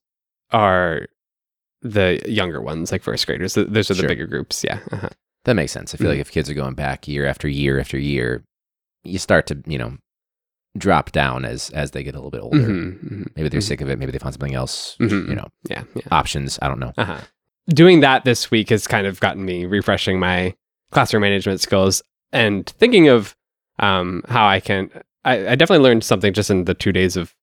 [0.52, 1.06] are
[1.80, 3.54] the younger ones, like first graders.
[3.54, 4.08] Those are the Sure.
[4.08, 4.62] bigger groups.
[4.62, 4.78] Yeah.
[4.92, 5.08] Uh-huh.
[5.44, 5.92] That makes sense.
[5.94, 6.10] I feel Mhm.
[6.10, 8.44] like if kids are going back year after year after year,
[9.04, 9.96] you start to you know
[10.78, 12.58] drop down as as they get a little bit older.
[12.58, 13.64] Mhm, mhm, Maybe they're mhm.
[13.64, 13.98] sick of it.
[13.98, 14.96] Maybe they find something else.
[15.00, 15.28] Mhm.
[15.28, 15.84] You know, Yeah.
[15.94, 16.02] Yeah.
[16.10, 16.58] options.
[16.62, 16.92] I don't know.
[16.96, 17.20] Uh-huh.
[17.68, 20.54] Doing that this week has kind of gotten me refreshing my
[20.90, 23.36] classroom management skills and thinking of
[23.78, 24.90] um, how I can.
[25.24, 27.34] I, I definitely learned something just in the two days of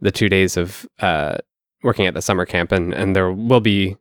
[0.00, 1.38] the two days of uh,
[1.82, 3.96] working at the summer camp, and and there will be,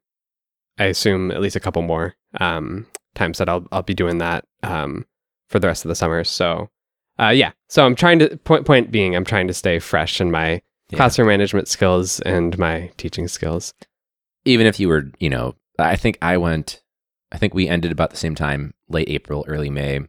[0.78, 4.46] I assume, at least a couple more um, times that I'll I'll be doing that
[4.64, 5.06] um,
[5.54, 6.24] for the rest of the summer.
[6.26, 6.70] So.
[7.20, 10.32] Uh, yeah, so I'm trying to point point being I'm trying to stay fresh in
[10.32, 10.98] my Yeah.
[10.98, 13.72] classroom management skills and my teaching skills.
[14.46, 16.82] Even if you were, you know, I think I went.
[17.32, 20.00] I think we ended about the same time, late April, early May,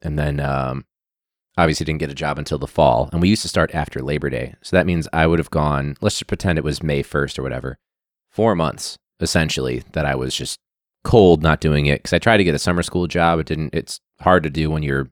[0.00, 0.86] and then um,
[1.56, 3.10] obviously didn't get a job until the fall.
[3.12, 5.96] And we used to start after Labor Day, so that means I would have gone.
[6.00, 7.78] Let's just pretend it was May first or whatever.
[8.30, 10.60] Four months essentially that I was just
[11.02, 13.40] cold, not doing it because I tried to get a summer school job.
[13.40, 13.74] It didn't.
[13.74, 15.10] It's hard to do when you're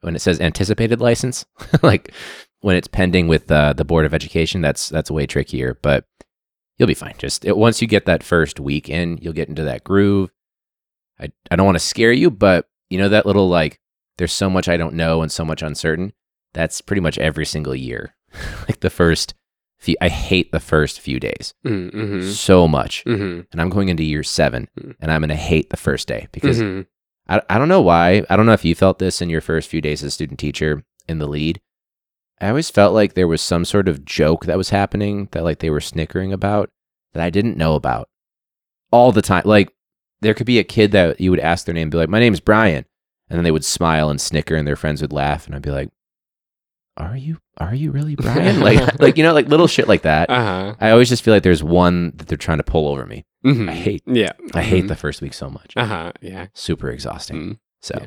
[0.00, 1.44] when it says anticipated license,
[1.82, 2.12] like
[2.60, 4.60] when it's pending with uh, the Board of Education.
[4.60, 6.04] That's that's way trickier, but
[6.78, 7.14] you'll be fine.
[7.18, 10.30] Just it, once you get that first week in, you'll get into that groove.
[11.20, 13.80] I I don't want to scare you, but you know that little like
[14.18, 16.12] there's so much I don't know and so much uncertain.
[16.54, 18.14] That's pretty much every single year.
[18.68, 19.34] like the first
[19.78, 22.28] few, I hate the first few days Mm-hmm.
[22.30, 23.40] so much, Mm-hmm.
[23.52, 24.96] and I'm going into year seven, Mm.
[25.00, 26.86] and I'm gonna hate the first day because Mhm.
[27.28, 28.24] I, I don't know why.
[28.28, 30.84] I don't know if you felt this in your first few days as student teacher
[31.08, 31.60] in the lead.
[32.40, 35.60] I always felt like there was some sort of joke that was happening that like
[35.60, 36.70] they were snickering about
[37.12, 38.08] that I didn't know about
[38.90, 39.42] all the time.
[39.44, 39.72] Like
[40.20, 42.40] there could be a kid that you would ask their name be like, "My name's
[42.40, 42.84] Brian,"
[43.28, 45.70] and then they would smile and snicker, and their friends would laugh, and I'd be
[45.70, 45.90] like,
[46.96, 47.38] "Are you?
[47.58, 50.30] Are you really Brian?" like, like you know, like little shit like that.
[50.30, 50.74] Uh-huh.
[50.80, 53.24] I always just feel like there's one that they're trying to pull over me.
[53.44, 53.68] Mhm.
[53.68, 54.02] I hate.
[54.06, 54.32] Yeah.
[54.54, 54.88] I hate Mhm.
[54.88, 55.72] the first week so much.
[55.76, 56.12] Uh-huh.
[56.20, 56.46] Yeah.
[56.54, 57.36] Super exhausting.
[57.36, 57.58] Mm.
[57.80, 58.06] So,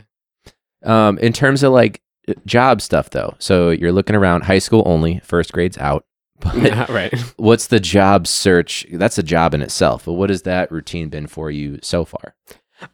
[0.84, 4.84] um, in terms of like uh, job stuff, though, so you're looking around high school
[4.86, 6.06] only, first grade's out.
[6.42, 7.14] But Yeah, right.
[7.38, 8.86] what's the job search?
[8.92, 10.04] That's a job in itself.
[10.06, 12.36] But what has that routine been for you so far?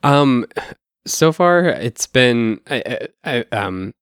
[0.03, 0.45] Um
[1.07, 3.93] so far it's been I, I, I um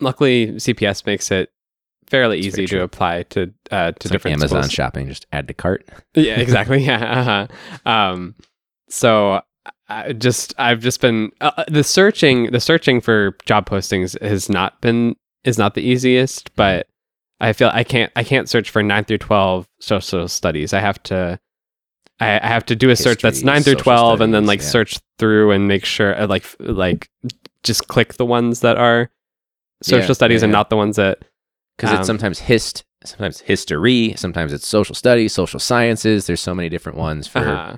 [0.00, 1.50] luckily CPS makes it
[2.08, 4.72] fairly That's easy to apply to uh to It's like different Amazon schools.
[4.72, 5.88] shopping, just add to cart.
[6.14, 7.48] yeah exactly yeah
[7.84, 7.90] uh-huh.
[7.90, 8.34] um
[8.88, 9.42] so
[9.88, 14.80] I just i've just been uh, the searching the searching for job postings has not
[14.80, 16.88] been is not the easiest but
[17.40, 21.00] i feel i can't i can't search for 9 through 12 social studies i have
[21.04, 21.38] to
[22.18, 24.60] I, I have to do a search that's 9 through social 12 and then like
[24.60, 24.66] yeah.
[24.66, 27.08] search through and make sure uh, like like
[27.62, 29.10] just click the ones that are
[29.82, 31.18] social Yeah, studies yeah, and not the ones that
[31.76, 36.26] Because Um, it's sometimes hist, sometimes history, sometimes it's social studies, social sciences.
[36.26, 37.40] There's so many different ones for.
[37.46, 37.76] uh,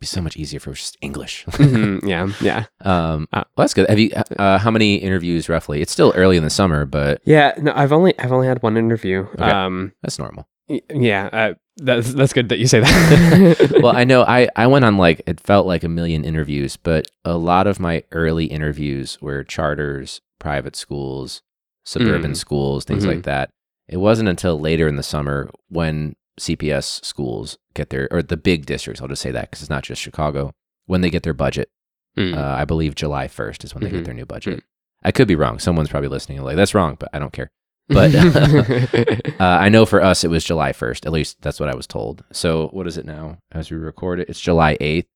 [0.00, 1.44] Be so much easier for just English.
[1.48, 3.88] mhm, yeah yeah um, Uh, well, that's good.
[3.88, 4.10] Have you?
[4.38, 5.80] Uh, how many interviews roughly?
[5.82, 8.76] It's still early in the summer, but yeah no i've only i've only had one
[8.76, 9.42] interview Okay.
[9.50, 10.46] um that's normal.
[10.68, 13.78] Y- Yeah, uh, that's that's good that you say that.
[13.82, 17.08] well, I know I, I went on like it felt like a million interviews, but
[17.24, 21.40] a lot of my early interviews were charters, private schools,
[21.84, 22.36] suburban Mm.
[22.36, 23.08] schools, things Mhm.
[23.08, 23.50] like that.
[23.88, 28.66] It wasn't until later in the summer when CPS schools get their or the big
[28.66, 29.00] districts.
[29.00, 30.52] I'll just say that because it's not just Chicago
[30.86, 31.68] when they get their budget.
[32.16, 32.36] Mm.
[32.36, 33.94] Uh, I believe July first is when they Mhm.
[33.94, 34.64] get their new budget.
[35.02, 35.58] I could be wrong.
[35.58, 37.50] Someone's probably listening and like that's wrong, but I don't care.
[37.90, 38.14] But
[39.40, 41.06] uh, I know for us it was July 1st.
[41.06, 42.22] At least that's what I was told.
[42.32, 44.28] So what is it now as we record it?
[44.28, 45.06] It's July 8th.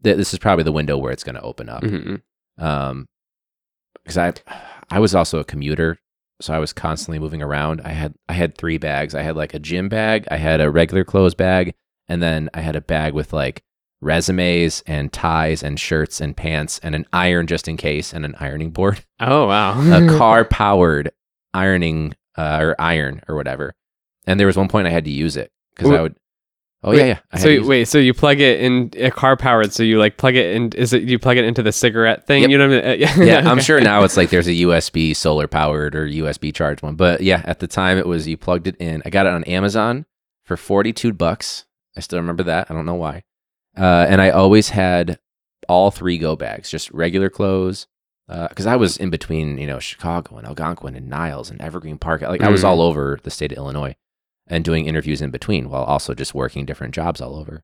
[0.00, 1.82] This is probably the window where it's going to open up.
[1.82, 2.20] Mhm.
[2.56, 3.06] Um,
[4.08, 4.32] because I,
[4.90, 5.98] I was also a commuter,
[6.40, 7.80] so I was constantly moving around.
[7.84, 9.14] I had I had three bags.
[9.14, 11.74] I had like a gym bag, I had a regular clothes bag,
[12.08, 13.62] and then I had a bag with like
[14.00, 18.32] resumes and ties and shirts and pants and an iron just in case and an
[18.38, 19.72] ironing board oh wow.
[19.92, 21.10] a car powered
[21.52, 23.74] ironing uh, or iron or whatever.
[24.26, 26.16] And there was one point I had to use it because I would.
[26.84, 27.18] Oh Wait, yeah, yeah.
[27.32, 29.72] I So you- wait, so you plug it in a car powered.
[29.72, 30.70] So you like plug it in?
[30.74, 32.42] Is it you plug it into the cigarette thing?
[32.42, 32.50] Yep.
[32.50, 33.08] You know what I mean?
[33.18, 36.82] Uh, yeah, I'm sure now it's like there's a USB solar powered or USB charged
[36.82, 36.94] one.
[36.94, 39.02] But yeah, at the time it was you plugged it in.
[39.04, 40.06] I got it on Amazon
[40.44, 41.64] for 42 bucks.
[41.96, 42.70] I still remember that.
[42.70, 43.24] I don't know why.
[43.76, 45.18] Uh, and I always had
[45.68, 47.86] all three go bags, just regular clothes.
[48.28, 52.20] Because I was in between, you know, Chicago and Algonquin and Niles and Evergreen Park.
[52.22, 52.66] Like I was Mm.
[52.68, 53.96] all over the state of Illinois
[54.48, 57.62] and doing interviews in between while also just working different jobs all over.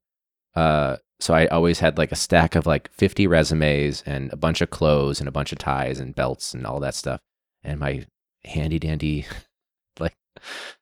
[0.54, 4.60] Uh, so I always had like a stack of like 50 resumes and a bunch
[4.60, 7.20] of clothes and a bunch of ties and belts and all that stuff.
[7.62, 8.06] And my
[8.44, 9.26] handy dandy
[9.98, 10.14] like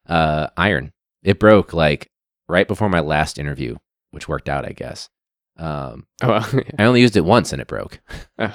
[0.08, 0.92] uh, iron.
[1.22, 2.10] It broke like
[2.48, 3.76] right before my last interview,
[4.10, 5.08] which worked out, I guess.
[5.56, 8.00] Um, Oh, well, I only used it once and it broke.
[8.38, 8.52] yeah.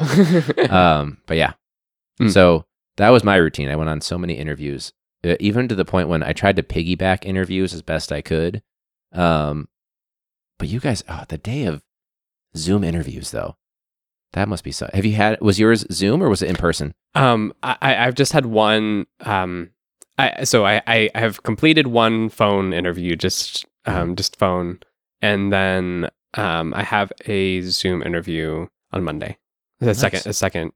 [1.00, 1.54] Um, but yeah.
[2.20, 2.32] Mm.
[2.32, 2.66] So
[2.98, 3.70] that was my routine.
[3.70, 4.92] I went on so many interviews,
[5.24, 8.62] even to the point when I tried to piggyback interviews as best I could.
[9.12, 9.68] Um,
[10.60, 11.84] but you guys, oh, the day of
[12.56, 13.58] Zoom interviews though,
[14.34, 14.90] that must be so.
[14.94, 15.40] Have you had?
[15.42, 16.94] Was yours Zoom or was it in person?
[17.16, 19.08] Um, I, I've just had one.
[19.22, 19.72] Um,
[20.18, 24.80] I so I, I I have completed one phone interview, just um, just phone,
[25.22, 29.38] and then um, I have a Zoom interview on Monday.
[29.80, 30.00] The Nice.
[30.00, 30.72] second, a second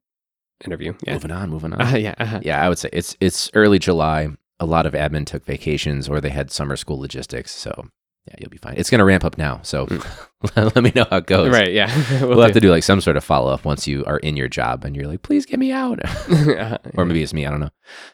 [0.66, 0.94] interview.
[1.06, 1.82] Yeah, Moving on, moving on.
[1.82, 2.16] uh, yeah.
[2.18, 2.40] uh-huh.
[2.44, 4.30] yeah, I would say it's it's early July.
[4.60, 7.52] A lot of admin took vacations or they had summer school logistics.
[7.52, 7.88] So
[8.28, 8.76] yeah, you'll be fine.
[8.78, 9.60] It's gonna ramp up now.
[9.64, 9.88] So
[10.56, 11.52] let me know how it goes.
[11.52, 11.72] Right.
[11.74, 11.88] Yeah.
[12.22, 14.48] We'll, have to do like some sort of follow up once you are in your
[14.48, 16.00] job and you're like, please get me out.
[16.00, 16.80] to.
[16.96, 17.48] or maybe it's me.
[17.48, 17.70] I don't know.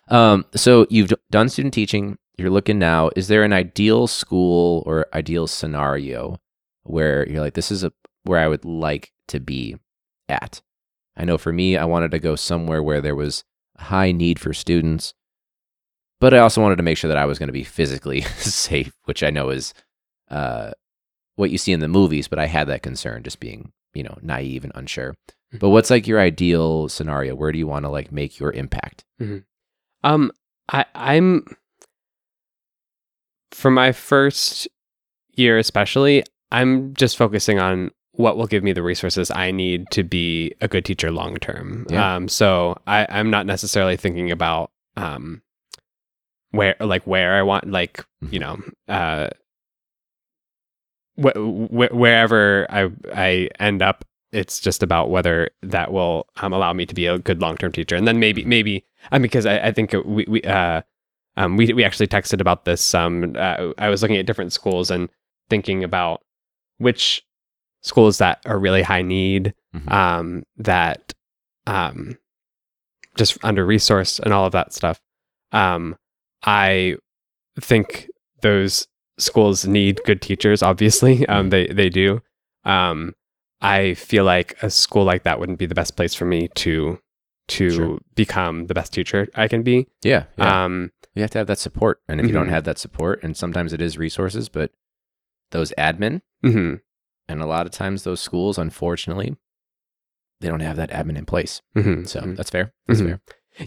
[0.08, 2.18] Um, so you've d- done student teaching.
[2.38, 3.10] You're looking now.
[3.18, 6.40] Is there an ideal school or ideal scenario
[6.84, 7.92] where you're like, this is a
[8.24, 9.76] where I would like to be
[10.30, 10.62] at?
[11.18, 13.44] I know for me, I wanted to go somewhere where there was
[13.78, 15.14] high need for students,
[16.20, 18.94] but I also wanted to make sure that I was going to be physically safe,
[19.06, 19.74] which I know is
[20.30, 20.72] uh,
[21.36, 22.28] what you see in the movies.
[22.28, 25.16] But I had that concern, just being you know naive and unsure.
[25.60, 27.34] But what's like your ideal scenario?
[27.34, 29.04] Where do you want to like make your impact?
[30.04, 30.32] Um,
[30.72, 31.46] I I'm
[33.52, 34.68] for my first
[35.34, 36.24] year, especially.
[36.52, 40.68] I'm just focusing on what will give me the resources I need to be a
[40.68, 41.86] good teacher long term.
[41.90, 42.16] Yeah.
[42.16, 45.42] Um, so I I'm not necessarily thinking about um
[46.52, 48.58] where like where I want like you know
[48.88, 49.30] uh
[51.22, 56.74] wh- wh- wherever I I end up it's just about whether that will um, allow
[56.74, 59.58] me to be a good long term teacher, and then maybe maybe um, because I,
[59.60, 60.82] I think we we uh,
[61.38, 62.94] um, we we actually texted about this.
[62.94, 65.10] Um, uh, I was looking at different schools and
[65.50, 66.24] thinking about
[66.78, 67.24] which
[67.88, 69.92] schools that are really high need, Mhm.
[69.92, 71.14] um, that
[71.66, 72.18] um,
[73.18, 75.00] just under resourced and all of that stuff.
[75.52, 75.96] Um,
[76.44, 76.98] I
[77.60, 78.10] think
[78.42, 80.62] those schools need good teachers.
[80.64, 82.22] Obviously, um, they they do.
[82.64, 83.14] Um,
[83.62, 87.00] I feel like a school like that wouldn't be the best place for me to
[87.50, 88.00] to Sure.
[88.16, 89.88] become the best teacher I can be.
[90.04, 90.66] Yeah, yeah.
[90.66, 92.52] Um, you have to have that support, and if you don't Mhm.
[92.52, 94.72] have that support, and sometimes it is resources, but
[95.52, 96.82] those admin, mhm,
[97.28, 99.36] and a lot of times those schools, unfortunately,
[100.42, 101.62] they don't have that admin in place.
[101.76, 102.36] mhm, So mhm.
[102.36, 102.74] that's fair.
[102.88, 103.06] That's Mhm.
[103.08, 103.20] fair.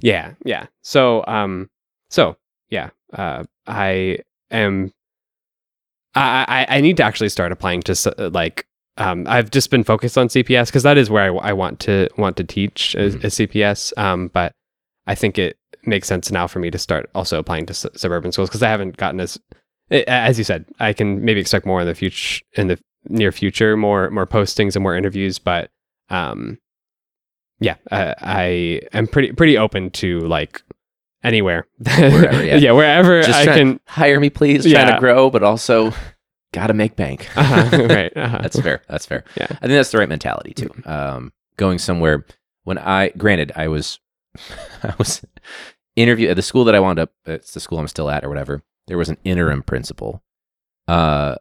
[0.03, 0.67] Yeah, yeah.
[0.83, 1.69] So, um,
[2.11, 2.37] so
[2.69, 4.19] yeah, uh, I
[4.51, 4.93] am.
[6.15, 8.67] I, I I need to actually start applying to uh, like.
[8.97, 12.37] Um, I've just been focused on CPS because that is where I want to want
[12.37, 13.25] to teach as, Mhm.
[13.25, 13.93] as CPS.
[13.97, 14.53] Um, but
[15.07, 15.57] I think it
[15.87, 18.69] makes sense now for me to start also applying to su- suburban schools because I
[18.69, 19.39] haven't gotten as
[19.91, 20.67] eh, as you said.
[20.81, 22.79] I can maybe expect more in the future in the
[23.09, 25.39] near future, more more postings and more interviews.
[25.39, 25.71] But
[26.09, 26.59] um,
[27.61, 30.63] yeah, uh, I am pretty pretty open to like
[31.23, 32.73] anywhere, Wherever, yeah.
[32.73, 33.81] wherever Just I can.
[33.87, 34.65] hire me, please.
[34.67, 34.83] Yeah.
[34.85, 35.93] Trying to grow, but also
[36.53, 37.29] gotta make bank.
[37.37, 38.17] Uh-huh, right.
[38.17, 38.39] Uh-huh.
[38.43, 38.83] That's fair.
[38.89, 39.25] That's fair.
[39.37, 39.47] Yeah.
[39.51, 40.71] I think that's the right mentality too.
[40.85, 42.25] Um, going somewhere
[42.65, 43.99] when I, granted, I was,
[44.83, 45.23] I was
[45.97, 47.13] interview at the school that I wound up.
[47.27, 48.63] It's the school I'm still at or whatever.
[48.87, 50.23] There was an interim principal.
[50.89, 51.37] Uh,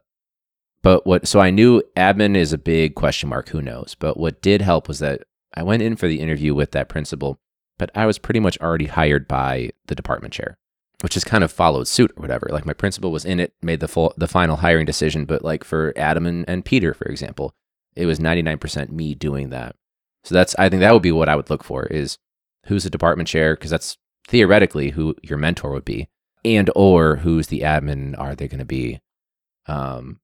[0.82, 1.26] but what?
[1.26, 3.48] So I knew admin is a big question mark.
[3.50, 3.96] Who knows?
[3.98, 5.22] But what did help was that
[5.54, 7.38] I went in for the interview with that principal,
[7.78, 10.56] but I was pretty much already hired by the department chair
[11.00, 12.48] which has kind of followed suit or whatever.
[12.50, 15.64] Like my principal was in it, made the full the final hiring decision, but like
[15.64, 17.54] for Adam and, and Peter, for example,
[17.96, 19.76] it was 99% me doing that.
[20.24, 22.18] So that's I think that would be what I would look for is
[22.66, 23.96] who's the department chair because that's
[24.28, 26.08] theoretically who your mentor would be
[26.44, 29.00] and or who's the admin are they going to be
[29.66, 30.20] um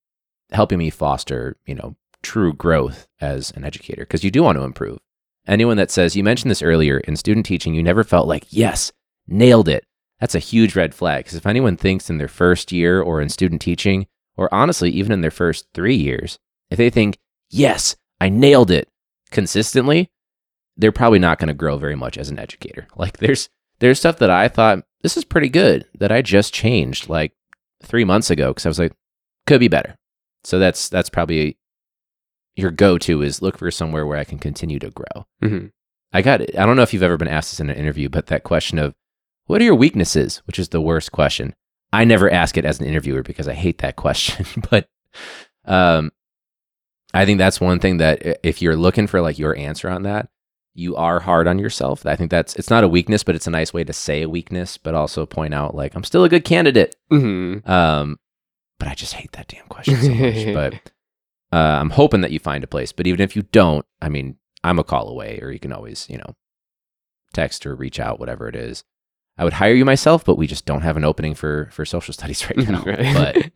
[0.52, 4.64] helping me foster, you know, true growth as an educator because you do want to
[4.64, 4.98] improve.
[5.46, 8.92] Anyone that says you mentioned this earlier in student teaching you never felt like, "Yes,
[9.28, 9.84] nailed it."
[10.20, 11.24] that's a huge red flag.
[11.24, 15.12] Because if anyone thinks in their first year or in student teaching, or honestly, even
[15.12, 16.38] in their first three years,
[16.70, 17.18] if they think,
[17.50, 18.88] yes, I nailed it
[19.30, 20.10] consistently,
[20.76, 22.86] they're probably not going to grow very much as an educator.
[22.96, 27.10] Like there's there's stuff that I thought this is pretty good that I just changed
[27.10, 27.32] like
[27.82, 28.92] three months ago because I was like,
[29.46, 29.96] could be better.
[30.46, 31.58] So that's that's probably
[32.54, 35.26] your go-to is look for somewhere where I can continue to grow.
[35.42, 35.72] Mhm.
[36.12, 36.56] I got it.
[36.56, 38.78] I don't know if you've ever been asked this in an interview, but that question
[38.78, 38.94] of
[39.46, 41.54] what are your weaknesses, which is the worst question.
[41.92, 44.46] I never ask it as an interviewer because I hate that question.
[44.70, 44.88] but
[45.64, 46.12] um,
[47.12, 50.28] I think that's one thing that if you're looking for like your answer on that,
[50.74, 52.06] you are hard on yourself.
[52.06, 54.28] I think that's it's not a weakness, but it's a nice way to say a
[54.28, 56.94] weakness, but also point out like I'm still a good candidate.
[57.10, 57.66] Mhm.
[57.68, 58.18] Um,
[58.78, 60.54] but I just hate that damn question so much.
[60.54, 60.74] but
[61.56, 62.92] uh, I'm hoping that you find a place.
[62.92, 66.08] But even if you don't, I mean, I'm a call away, or you can always,
[66.10, 66.34] you know,
[67.32, 68.84] text or reach out, whatever it is.
[69.38, 72.14] I would hire you myself, but we just don't have an opening for for social
[72.14, 72.82] studies right now.
[72.84, 73.52] Right.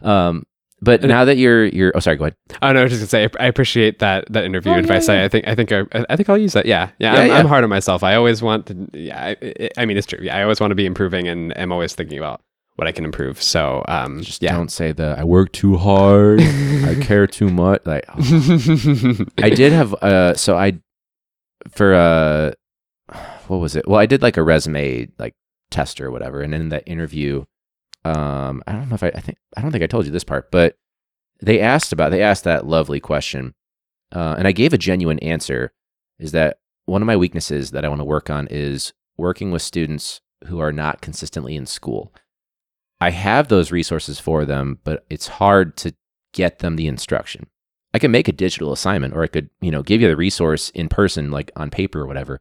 [0.00, 0.44] But um,
[0.80, 2.36] but now that you're you're oh sorry, go ahead.
[2.60, 5.06] Oh no, I was just gonna say I appreciate that that interview Oh, advice.
[5.08, 6.66] yeah, I, I think I think I, I think I'll use that.
[6.66, 7.14] Yeah, yeah.
[7.14, 7.36] Yeah, I'm, yeah.
[7.36, 8.02] I'm hard on myself.
[8.02, 8.88] I always want to.
[8.92, 10.18] Yeah, I, I- I mean it's true.
[10.20, 12.42] Yeah, I always want to be improving, and I'm always thinking about
[12.76, 13.42] what I can improve.
[13.42, 14.52] So um, Just yeah.
[14.52, 17.82] don't say the I work too hard, I care too much.
[17.84, 19.24] Like oh.
[19.38, 20.78] I did have uh so I
[21.70, 22.52] for uh
[23.48, 23.86] what was it?
[23.86, 25.34] Well, I did like a resume like
[25.70, 27.44] test or whatever, and in that interview,
[28.04, 30.24] um, I don't know if I, I think I don't think I told you this
[30.24, 30.76] part, but
[31.40, 33.54] they asked about they asked that lovely question,
[34.12, 35.72] uh, and I gave a genuine answer.
[36.18, 39.62] Is that one of my weaknesses that I want to work on is working with
[39.62, 42.12] students who are not consistently in school.
[43.02, 45.92] I have those resources for them, but it's hard to
[46.32, 47.48] get them the instruction.
[47.92, 50.70] I can make a digital assignment or I could, you know, give you the resource
[50.70, 52.40] in person, like on paper or whatever.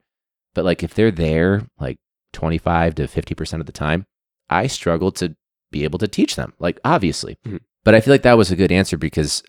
[0.53, 1.97] But like if they're there like
[2.33, 4.05] 25 to 50% of the time,
[4.51, 5.35] I struggle to
[5.71, 7.39] be able to teach them, like obviously.
[7.43, 7.61] Mhm.
[7.83, 9.41] But I feel like that was a good answer because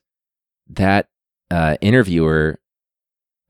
[0.66, 1.08] that
[1.50, 2.58] uh, interviewer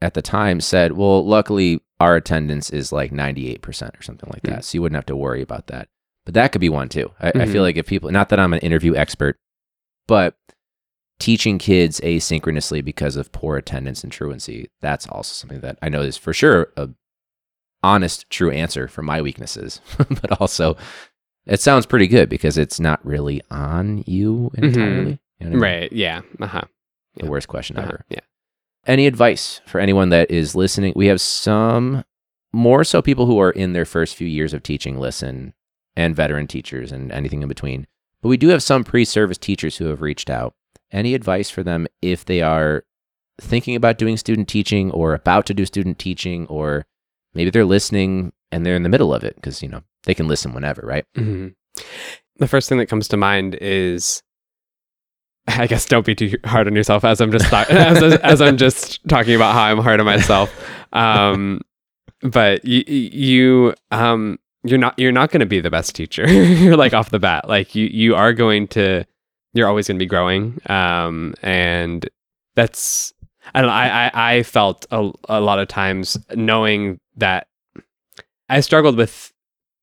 [0.01, 4.65] at the time said, well, luckily our attendance is like 98% or something like that.
[4.65, 5.89] So you wouldn't have to worry about that.
[6.25, 7.11] But that could be one too.
[7.21, 7.53] I, I Mhm.
[7.53, 9.39] feel like if people, not that I'm an interview expert,
[10.07, 10.37] but
[11.19, 16.03] teaching kids asynchronously because of poor attendance and truancy, that's also something that I know
[16.03, 16.91] is for sure a
[17.83, 19.81] honest, true answer for my weaknesses.
[19.99, 20.77] but also,
[21.47, 25.19] it sounds pretty good because it's not really on you entirely.
[25.41, 25.59] You know I mean?
[25.61, 25.93] right.
[25.93, 26.21] Yeah.
[26.41, 26.63] Uh huh.
[27.17, 27.87] The worst question Uh-huh.
[27.89, 28.05] ever.
[28.09, 28.21] Yeah.
[28.87, 30.93] Any advice for anyone that is listening?
[30.97, 32.05] We have some
[32.53, 35.55] more so people who are in their first few years of teaching listen
[35.97, 37.87] and veteran teachers and anything in between.
[38.23, 40.55] But we do have some pre service teachers who have reached out.
[40.91, 42.85] Any advice for them if they are
[43.41, 46.85] thinking about doing student teaching or about to do student teaching, or
[47.35, 50.29] maybe they're listening and they're in the middle of it because, you know, they can
[50.29, 51.05] listen whenever, right?
[51.17, 51.49] hmm
[52.37, 54.23] The first thing that comes to mind is,
[55.49, 57.05] I guess, don't be too hard on yourself.
[57.05, 60.53] As I'm just talk- as, as I'm just talking about how I'm hard on myself.
[60.93, 61.63] Um,
[62.21, 66.29] but you, you, um, you're not you're not going to be the best teacher.
[66.31, 67.49] you're like off the bat.
[67.49, 69.05] Like you you are going to
[69.55, 70.61] you're always going to be growing.
[70.67, 72.09] Um, and
[72.55, 73.13] that's
[73.55, 73.75] I don't know.
[73.75, 77.49] I I, I felt a, a lot of times knowing that
[78.49, 79.33] I struggled with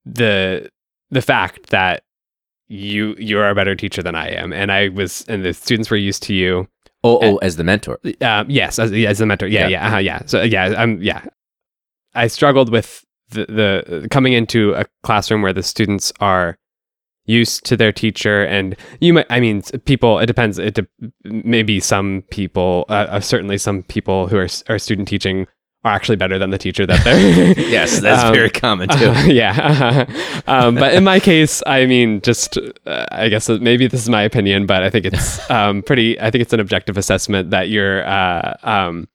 [0.05, 0.69] the
[1.11, 2.03] the fact that
[2.67, 5.89] you you are a better teacher than I am, and I was, and the students
[5.89, 6.67] were used to you.
[7.03, 7.99] Oh, oh as the mentor.
[8.21, 9.47] Um, yes, as, as the mentor.
[9.47, 9.67] Yeah, Yeah.
[9.67, 10.21] yeah, uh-huh, yeah.
[10.25, 11.25] So yeah, I'm yeah.
[12.13, 13.45] I struggled with the,
[14.01, 16.57] the coming into a classroom where the students are
[17.25, 19.27] used to their teacher, and you might.
[19.29, 20.19] I mean, people.
[20.19, 20.57] It depends.
[20.57, 20.87] It de-
[21.23, 25.45] maybe some people, uh, uh, certainly some people who are are student teaching
[25.85, 27.53] are actually better than the teacher that they're.
[27.69, 29.11] Yes, that's Um, very common too.
[29.11, 30.05] uh, yeah.
[30.47, 34.23] um, but in my case, I mean, just uh, I guess maybe this is my
[34.23, 36.19] opinion, but I think it's um, pretty.
[36.19, 39.07] I think it's an objective assessment that you're uh, um,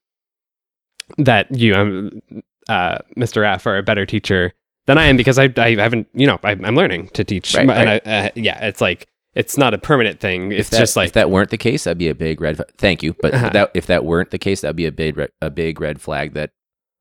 [1.18, 2.22] that you, um,
[2.68, 3.44] uh, Mr.
[3.46, 4.52] F, are a better teacher
[4.86, 7.54] than I am because I, I haven't, you know, I, I'm learning to teach.
[7.54, 10.52] Right, and I, uh, yeah, it's like it's not a permanent thing.
[10.52, 12.60] It's if that, just like if that weren't the case, that'd be a big red.
[12.60, 13.46] f- Thank you, but Uh-huh.
[13.46, 16.00] if that if that weren't the case, that'd be a big red, a big red
[16.00, 16.50] flag that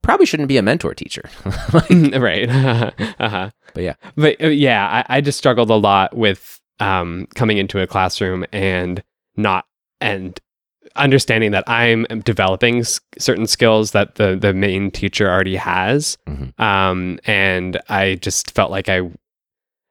[0.02, 1.30] probably shouldn't be a mentor teacher.
[1.74, 1.90] Like,
[2.22, 2.50] right.
[3.20, 3.52] uh-huh.
[3.74, 3.96] But yeah.
[4.16, 8.46] But uh, yeah, I, I just struggled a lot with um, coming into a classroom
[8.52, 9.04] and
[9.38, 9.66] not
[10.02, 10.40] and
[10.96, 16.18] understanding that I'm developing s- certain skills that the the main teacher already has.
[16.28, 16.60] Mhm.
[16.60, 19.10] Um, and I just felt like I.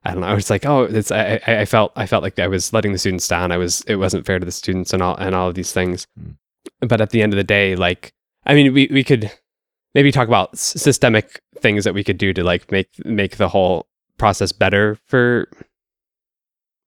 [0.05, 0.27] I don't know.
[0.27, 1.13] I was like, oh, it's.
[1.13, 1.93] I, I felt.
[1.95, 3.53] I felt like I was letting the students down.
[3.53, 3.83] I was.
[3.87, 6.09] It wasn't fair to the students and all and all of these things.
[6.21, 6.35] Mm.
[6.81, 8.13] But at the end of the day, like,
[8.45, 9.31] I mean, we we could
[9.95, 13.49] maybe talk about s- systemic things that we could do to like make make the
[13.49, 13.87] whole
[14.19, 15.49] process better for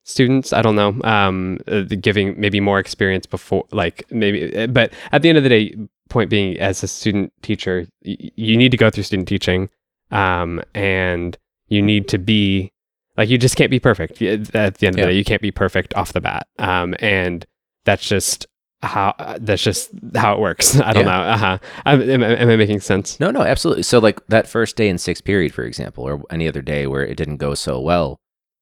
[0.05, 0.53] students?
[0.53, 0.95] I don't know.
[1.03, 5.43] Um uh, giving maybe more experience before like maybe uh, but at the end of
[5.43, 5.75] the day
[6.09, 9.69] point being as a student teacher y- you need to go through student teaching
[10.11, 11.37] um and
[11.67, 12.71] you need to be
[13.17, 15.05] like you just can't be perfect at the end of Yeah.
[15.05, 16.47] the day you can't be perfect off the bat.
[16.59, 17.45] Um and
[17.85, 18.45] that's just
[18.83, 20.79] how uh, that's just how it works.
[20.89, 21.17] I don't Yeah.
[21.17, 21.23] know.
[21.35, 21.57] Uh-huh.
[21.87, 23.19] Am, am, am i making sense?
[23.19, 23.81] No, no, absolutely.
[23.83, 27.03] So like that first day in sixth period, for example, or any other day where
[27.03, 28.19] it didn't go so well,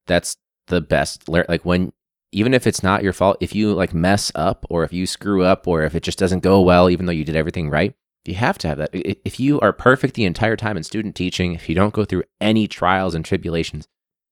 [0.07, 0.37] that's
[0.67, 1.27] the best.
[1.27, 1.93] Like when,
[2.31, 5.43] even if it's not your fault, if you like mess up or if you screw
[5.43, 7.93] up or if it just doesn't go well, even though you did everything right,
[8.25, 8.89] you have to have that.
[8.93, 12.23] If you are perfect the entire time in student teaching, if you don't go through
[12.39, 13.87] any trials and tribulations,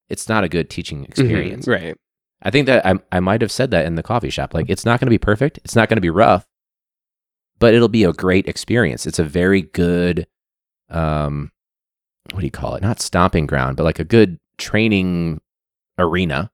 [0.09, 1.65] it's not a good teaching experience.
[1.65, 1.97] Mhm, right
[2.43, 4.53] I think that I, I might have said that in the coffee shop.
[4.53, 5.59] Like, it's not going to be perfect.
[5.63, 6.47] It's not going to be rough,
[7.59, 9.05] but it'll be a great experience.
[9.05, 10.25] It's a very good,
[10.89, 11.51] um,
[12.31, 12.81] what do you call it?
[12.81, 15.39] Not stomping ground, but like a good training
[16.01, 16.51] arena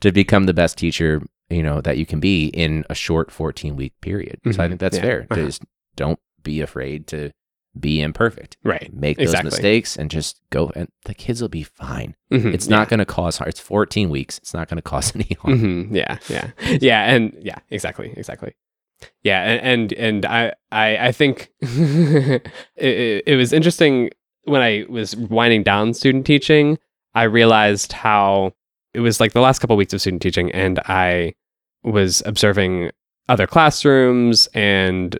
[0.00, 3.76] to become the best teacher, you know, that you can be in a short 14
[3.76, 4.38] week period.
[4.44, 4.68] So I Mhm.
[4.68, 5.02] think that's Yeah.
[5.02, 5.26] fair.
[5.30, 5.46] Uh-huh.
[5.46, 5.62] Just
[5.96, 7.30] don't be afraid to
[7.78, 8.56] be imperfect.
[8.62, 9.50] right Make those Exactly.
[9.50, 12.14] mistakes and just go, and the kids will be fine.
[12.30, 12.76] Mhm, It's yeah.
[12.76, 13.48] not going to cause harm.
[13.48, 14.38] It's 14 weeks.
[14.38, 15.58] It's not going to cause any harm.
[15.90, 18.52] Mhm, yeah yeah yeah and yeah exactly exactly
[19.24, 24.10] yeah and and, and i i i think it, it, it was interesting
[24.44, 26.78] when i was winding down student teaching
[27.14, 28.52] i realized how
[28.92, 31.32] it was like the last couple weeks of student teaching and i
[31.82, 32.90] was observing
[33.28, 35.18] other classrooms and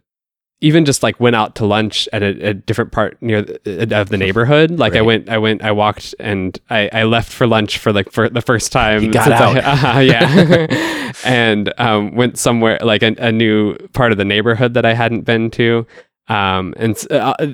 [0.61, 4.09] even just like went out to lunch at a, a different part near the, of
[4.09, 4.79] the neighborhood.
[4.79, 8.11] Like I went, I went, I walked, and I, I left for lunch for like
[8.11, 9.03] for the first time.
[9.03, 9.97] You got since I- out.
[9.97, 14.87] uh, yeah, and um, went somewhere like a, a new part of the neighborhood that
[14.87, 15.87] I hadn't been to.
[16.29, 17.47] Um, and uh, uh,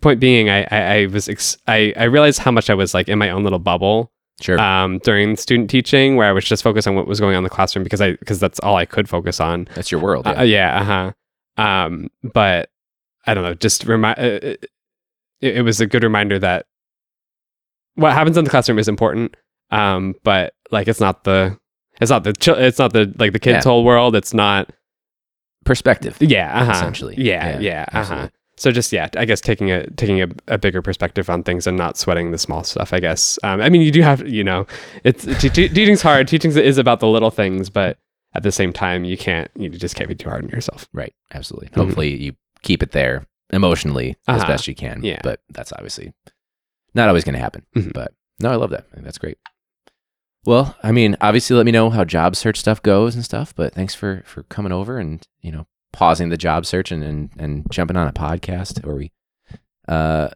[0.00, 3.08] point being, I, I, I was ex- I, I realized how much I was like
[3.08, 4.58] in my own little bubble Sure.
[4.60, 7.44] um, during student teaching, where I was just focused on what was going on in
[7.44, 9.66] the classroom because I because that's all I could focus on.
[9.74, 10.26] That's your world.
[10.28, 11.62] Uh, yeah, uh-huh.
[11.62, 12.70] Um, but
[13.26, 14.70] I don't know, just remind uh, it,
[15.40, 16.66] it was a good reminder that
[17.96, 19.36] what happens in the classroom is important.
[19.70, 21.58] Um, but like it's not the
[22.00, 23.70] it's not the chil- it's not the like the kids' Yeah.
[23.70, 24.14] whole world.
[24.14, 24.70] It's not
[25.64, 26.16] Perspective.
[26.20, 26.72] yeah, uh-huh.
[26.72, 27.14] Essentially.
[27.18, 28.28] Yeah, Yeah, yeah, uh-huh.
[28.58, 31.76] So just yeah, I guess taking a taking a, a bigger perspective on things and
[31.76, 32.92] not sweating the small stuff.
[32.92, 33.38] I guess.
[33.42, 34.66] Um, I mean, you do have you know,
[35.04, 36.28] it's te- te- teaching's hard.
[36.28, 37.98] Teaching is about the little things, but
[38.34, 40.88] at the same time, you can't you just can't be too hard on yourself.
[40.92, 41.14] Right.
[41.32, 41.68] Absolutely.
[41.68, 41.76] Mhm.
[41.76, 42.32] Hopefully you
[42.62, 44.52] keep it there emotionally as Uh-huh.
[44.52, 45.02] best you can.
[45.02, 45.20] Yeah.
[45.22, 46.12] But that's obviously
[46.94, 47.64] not always going to happen.
[47.76, 47.92] Mhm.
[47.94, 48.86] But no, I love that.
[48.90, 49.38] I think that's great.
[50.44, 53.74] Well, I mean, obviously let me know how job search stuff goes and stuff, but
[53.74, 55.66] thanks for for coming over and, you know,
[55.98, 59.10] pausing the job search and and, and jumping on a podcast or we
[59.88, 60.28] uh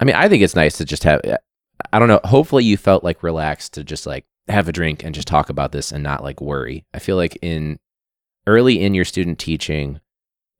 [0.00, 1.20] I mean, I think it's nice to just have
[1.92, 5.12] I don't know, hopefully you felt like relaxed to just like have a drink and
[5.14, 6.84] just talk about this and not like worry.
[6.94, 7.78] I feel like in
[8.46, 10.00] early in your student teaching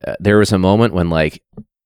[0.06, 1.40] uh, there was a moment when like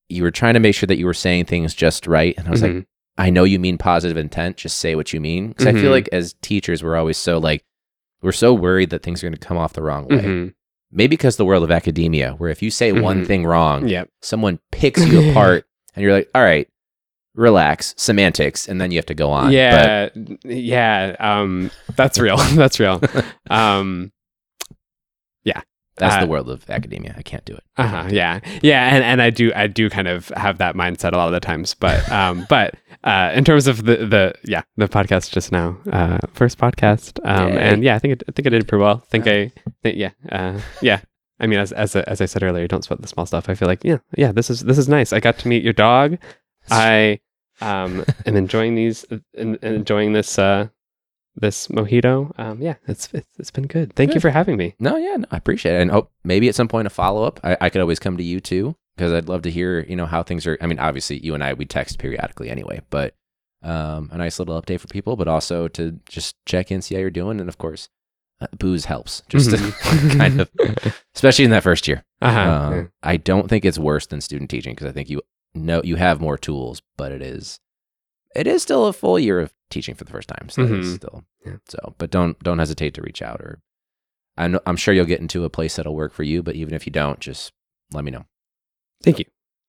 [0.09, 2.51] you were trying to make sure that you were saying things just right and I
[2.51, 2.87] was like Mhm.
[3.19, 4.57] I know you mean positive intent.
[4.57, 5.49] Just say what you mean.
[5.49, 5.99] Because I feel Mhm.
[5.99, 7.63] like as teachers, we're always so like,
[8.23, 10.17] we're so worried that things are going to come off the wrong way.
[10.17, 10.55] Mhm.
[10.93, 13.27] Maybe because the world of academia, where if you say one Mhm.
[13.27, 14.09] thing wrong, Yep.
[14.21, 15.65] someone picks you apart
[15.97, 16.69] and you're like, all right,
[17.35, 18.69] relax, semantics.
[18.69, 19.53] And then you have to go on.
[19.53, 20.11] Yeah,
[20.45, 21.17] yeah.
[21.19, 22.37] Um, that's real.
[22.55, 23.01] that's real.
[23.51, 24.22] Um, But
[25.97, 27.15] that's Uh, the world of academia.
[27.17, 27.63] I can't do it.
[27.77, 31.17] uh-huh, yeah, yeah, and, and I do I do kind of have that mindset a
[31.17, 32.75] lot of the times, but um, but
[33.05, 37.53] uh, in terms of the the yeah the podcast just now, uh, first podcast, um,
[37.59, 38.99] and yeah, I think it, I think I did pretty well.
[39.11, 41.01] think I think yeah uh, yeah
[41.41, 43.49] I mean, as as as I said earlier, don't sweat the small stuff.
[43.49, 45.13] I feel like yeah, yeah, this is this is nice.
[45.13, 46.19] I got to meet your dog.
[46.71, 47.19] I
[47.61, 49.05] um am enjoying these,
[49.37, 50.69] en- enjoying this uh
[51.35, 52.33] this mojito.
[52.39, 53.95] Um, yeah, it's it's, it's been good.
[53.95, 54.75] Thank you for having me.
[54.79, 55.83] No, yeah, no, I appreciate it.
[55.83, 57.41] And hope maybe at some point a follow up.
[57.43, 60.07] I, I could always come to you too because I'd love to hear you know
[60.07, 60.59] how things are.
[60.61, 63.15] I mean, obviously you and I we text periodically anyway, but
[63.63, 67.01] um, a nice little update for people, but also to just check in, see how
[67.01, 67.89] you're doing, and of course,
[68.41, 69.57] uh, booze helps just to
[70.17, 70.51] kind of,
[71.15, 72.05] especially in that first year.
[72.21, 72.41] Uh-huh.
[72.41, 75.23] Uh, I don't think it's worse than student teaching because I think you
[75.55, 77.61] know you have more tools, but it is
[78.35, 80.49] it is still a full year of teaching for the first time.
[80.49, 80.95] So it's Mhm.
[80.97, 81.57] still Yeah.
[81.69, 83.61] so, but don't don't hesitate to reach out or
[84.37, 86.43] I know, I'm sure you'll get into a place that'll work for you.
[86.43, 87.53] But even if you don't, just
[87.93, 88.25] let me know.
[89.03, 89.27] Thank you.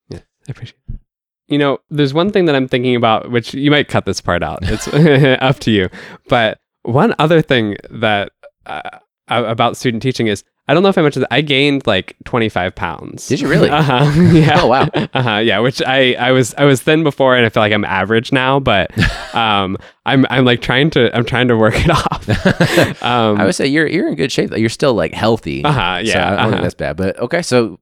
[0.09, 0.99] Yeah, I appreciate it.
[1.47, 4.41] You know, there's one thing that I'm thinking about, which you might cut this part
[4.41, 4.59] out.
[4.63, 4.87] It's
[5.41, 5.89] up to you.
[6.29, 8.31] But one other thing that
[8.65, 12.15] uh, about student teaching is I don't know if I mentioned that I gained like
[12.23, 13.27] 25 pounds.
[13.27, 13.69] Did you really?
[13.79, 14.11] Uh-huh.
[14.33, 14.61] Yeah.
[14.61, 14.87] Oh, wow.
[15.13, 15.37] Uh-huh.
[15.39, 15.59] Yeah.
[15.59, 18.59] Which I, I was I was thin before, and I feel like I'm average now.
[18.61, 18.91] But
[19.35, 23.03] um, I'm I'm like trying to I'm trying to work it off.
[23.03, 24.51] um, I would say you're you're in good shape.
[24.51, 24.55] though.
[24.55, 25.63] You're still like healthy.
[25.65, 26.61] Uh-huh, So yeah, I don't uh-huh.
[26.63, 26.95] that's bad.
[26.95, 27.79] But okay, so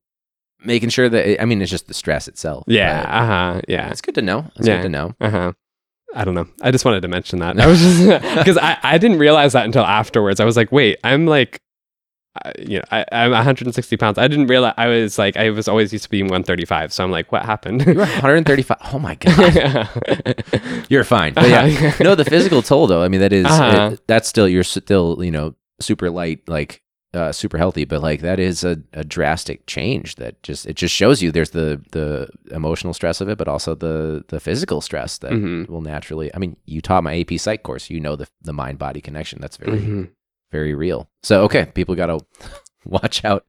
[0.65, 2.63] making sure that I mean it's just the stress itself.
[2.67, 3.01] yeah.
[3.07, 3.61] Uh huh.
[3.67, 3.89] Yeah.
[3.91, 4.45] it's good to know.
[4.55, 4.77] It's Yeah.
[4.77, 5.13] good to know.
[5.21, 5.51] Uh huh.
[6.15, 6.47] I don't know.
[6.61, 7.59] I just wanted to mention that.
[7.59, 8.05] I was just
[8.37, 10.39] because I, I didn't realize that until afterwards.
[10.39, 11.61] I was like, wait, I'm like,
[12.43, 14.17] I, you know, I, I'm 160 pounds.
[14.17, 16.93] I didn't realize I was like, I was always used to being 135.
[16.93, 17.85] So I'm like, what happened?
[17.85, 18.77] You're 135.
[18.93, 21.33] Oh my god, you're fine.
[21.33, 22.03] But yeah, Uh-huh.
[22.03, 23.03] no, the physical toll though.
[23.03, 23.91] I mean, that is Uh-huh.
[23.93, 26.80] it- that's still you're still you know super light, like
[27.13, 30.15] uh, super healthy, but like that is a, a drastic change.
[30.15, 33.75] That just it just shows you there's the the emotional stress of it, but also
[33.75, 35.67] the the physical stress that Mhm.
[35.69, 36.33] will naturally.
[36.33, 37.89] I mean, you taught my AP Psych course.
[37.89, 39.41] You know the the mind body connection.
[39.41, 40.09] That's very Mhm.
[40.51, 41.09] very real.
[41.23, 42.19] So okay, people got to
[42.85, 43.45] watch out,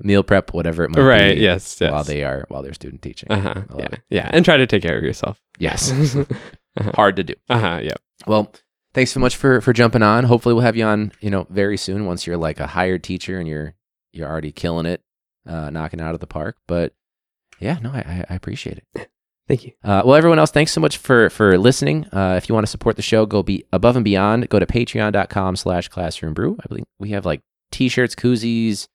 [0.00, 1.34] meal prep, whatever it might Right.
[1.34, 1.40] be.
[1.40, 1.78] Yes.
[1.80, 1.90] Yes.
[1.90, 3.30] While they are while they're student teaching.
[3.32, 3.62] Uh huh.
[3.78, 3.84] Yeah.
[3.86, 4.00] it.
[4.10, 4.30] Yeah.
[4.32, 5.40] And try to take care of yourself.
[5.58, 5.92] Yes,
[6.76, 7.34] uh hard to do.
[7.48, 7.94] uh-huh Yeah.
[8.26, 8.52] Well,
[8.98, 10.24] thanks so much for for jumping on.
[10.24, 13.38] Hopefully, we'll have you on, you know, very soon once you're like a hired teacher
[13.38, 13.74] and you're
[14.12, 15.02] you're already killing it,
[15.46, 16.56] uh, knocking out of the park.
[16.66, 16.94] But
[17.60, 19.08] yeah, no, I, I- appreciate it.
[19.48, 19.72] Thank you.
[19.84, 22.06] Uh, well, everyone else, thanks so much for for listening.
[22.12, 24.48] Uh, if you want to support the show, go be above and beyond.
[24.50, 26.58] Go to patreon.com slash classroom brew.
[26.62, 27.40] I believe we have like
[27.70, 28.88] t-shirts, koozies,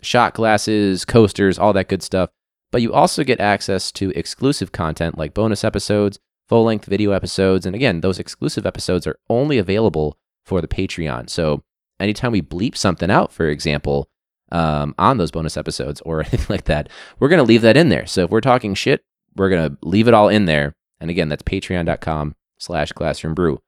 [0.00, 2.30] shot glasses, coasters, all that good stuff.
[2.72, 6.18] But you also get access to exclusive content like bonus episodes,
[6.48, 7.66] full length video episodes.
[7.66, 11.30] And again, those exclusive episodes are only available for the Patreon.
[11.30, 11.62] So
[11.98, 14.08] anytime we bleep something out, for example,
[14.52, 16.88] um, on those bonus episodes or anything like that,
[17.18, 18.06] we're going to leave that in there.
[18.06, 19.02] So if we're talking shit,
[19.36, 20.74] we're going to leave it all in there.
[21.00, 23.60] And again, that's patreon.com slash classroom brew.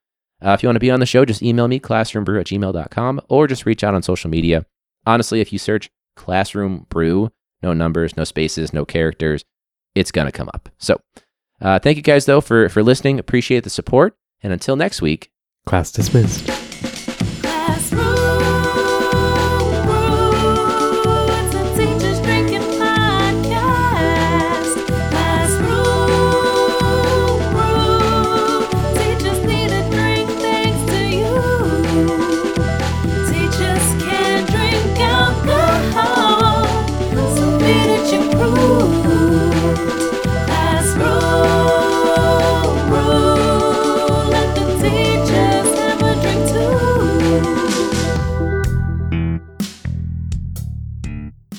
[0.45, 3.21] Uh, if you want to be on the show, just email me, classroombrew at gmail.com,
[3.29, 4.67] or just reach out on social media.
[5.07, 7.31] Honestly, if you search classroom brew,
[7.63, 9.45] no numbers, no spaces, no characters,
[9.95, 10.69] it's going to come up.
[10.79, 11.01] So
[11.61, 13.19] uh, thank you guys, though, for, for listening.
[13.19, 14.17] Appreciate the support.
[14.43, 15.31] And until next week,
[15.65, 16.66] Class dismissed.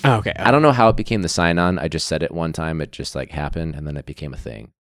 [0.07, 0.31] Oh, okay.
[0.37, 1.77] I don't know how it became the sign on.
[1.77, 2.79] I just said it one time.
[2.79, 4.71] It just like happened and then it became a thing.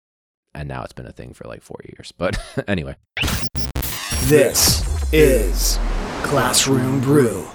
[0.55, 2.13] And now it's been a thing for like four years.
[2.17, 2.95] But anyway.
[4.27, 5.81] This is
[6.23, 7.49] Classroom Brew.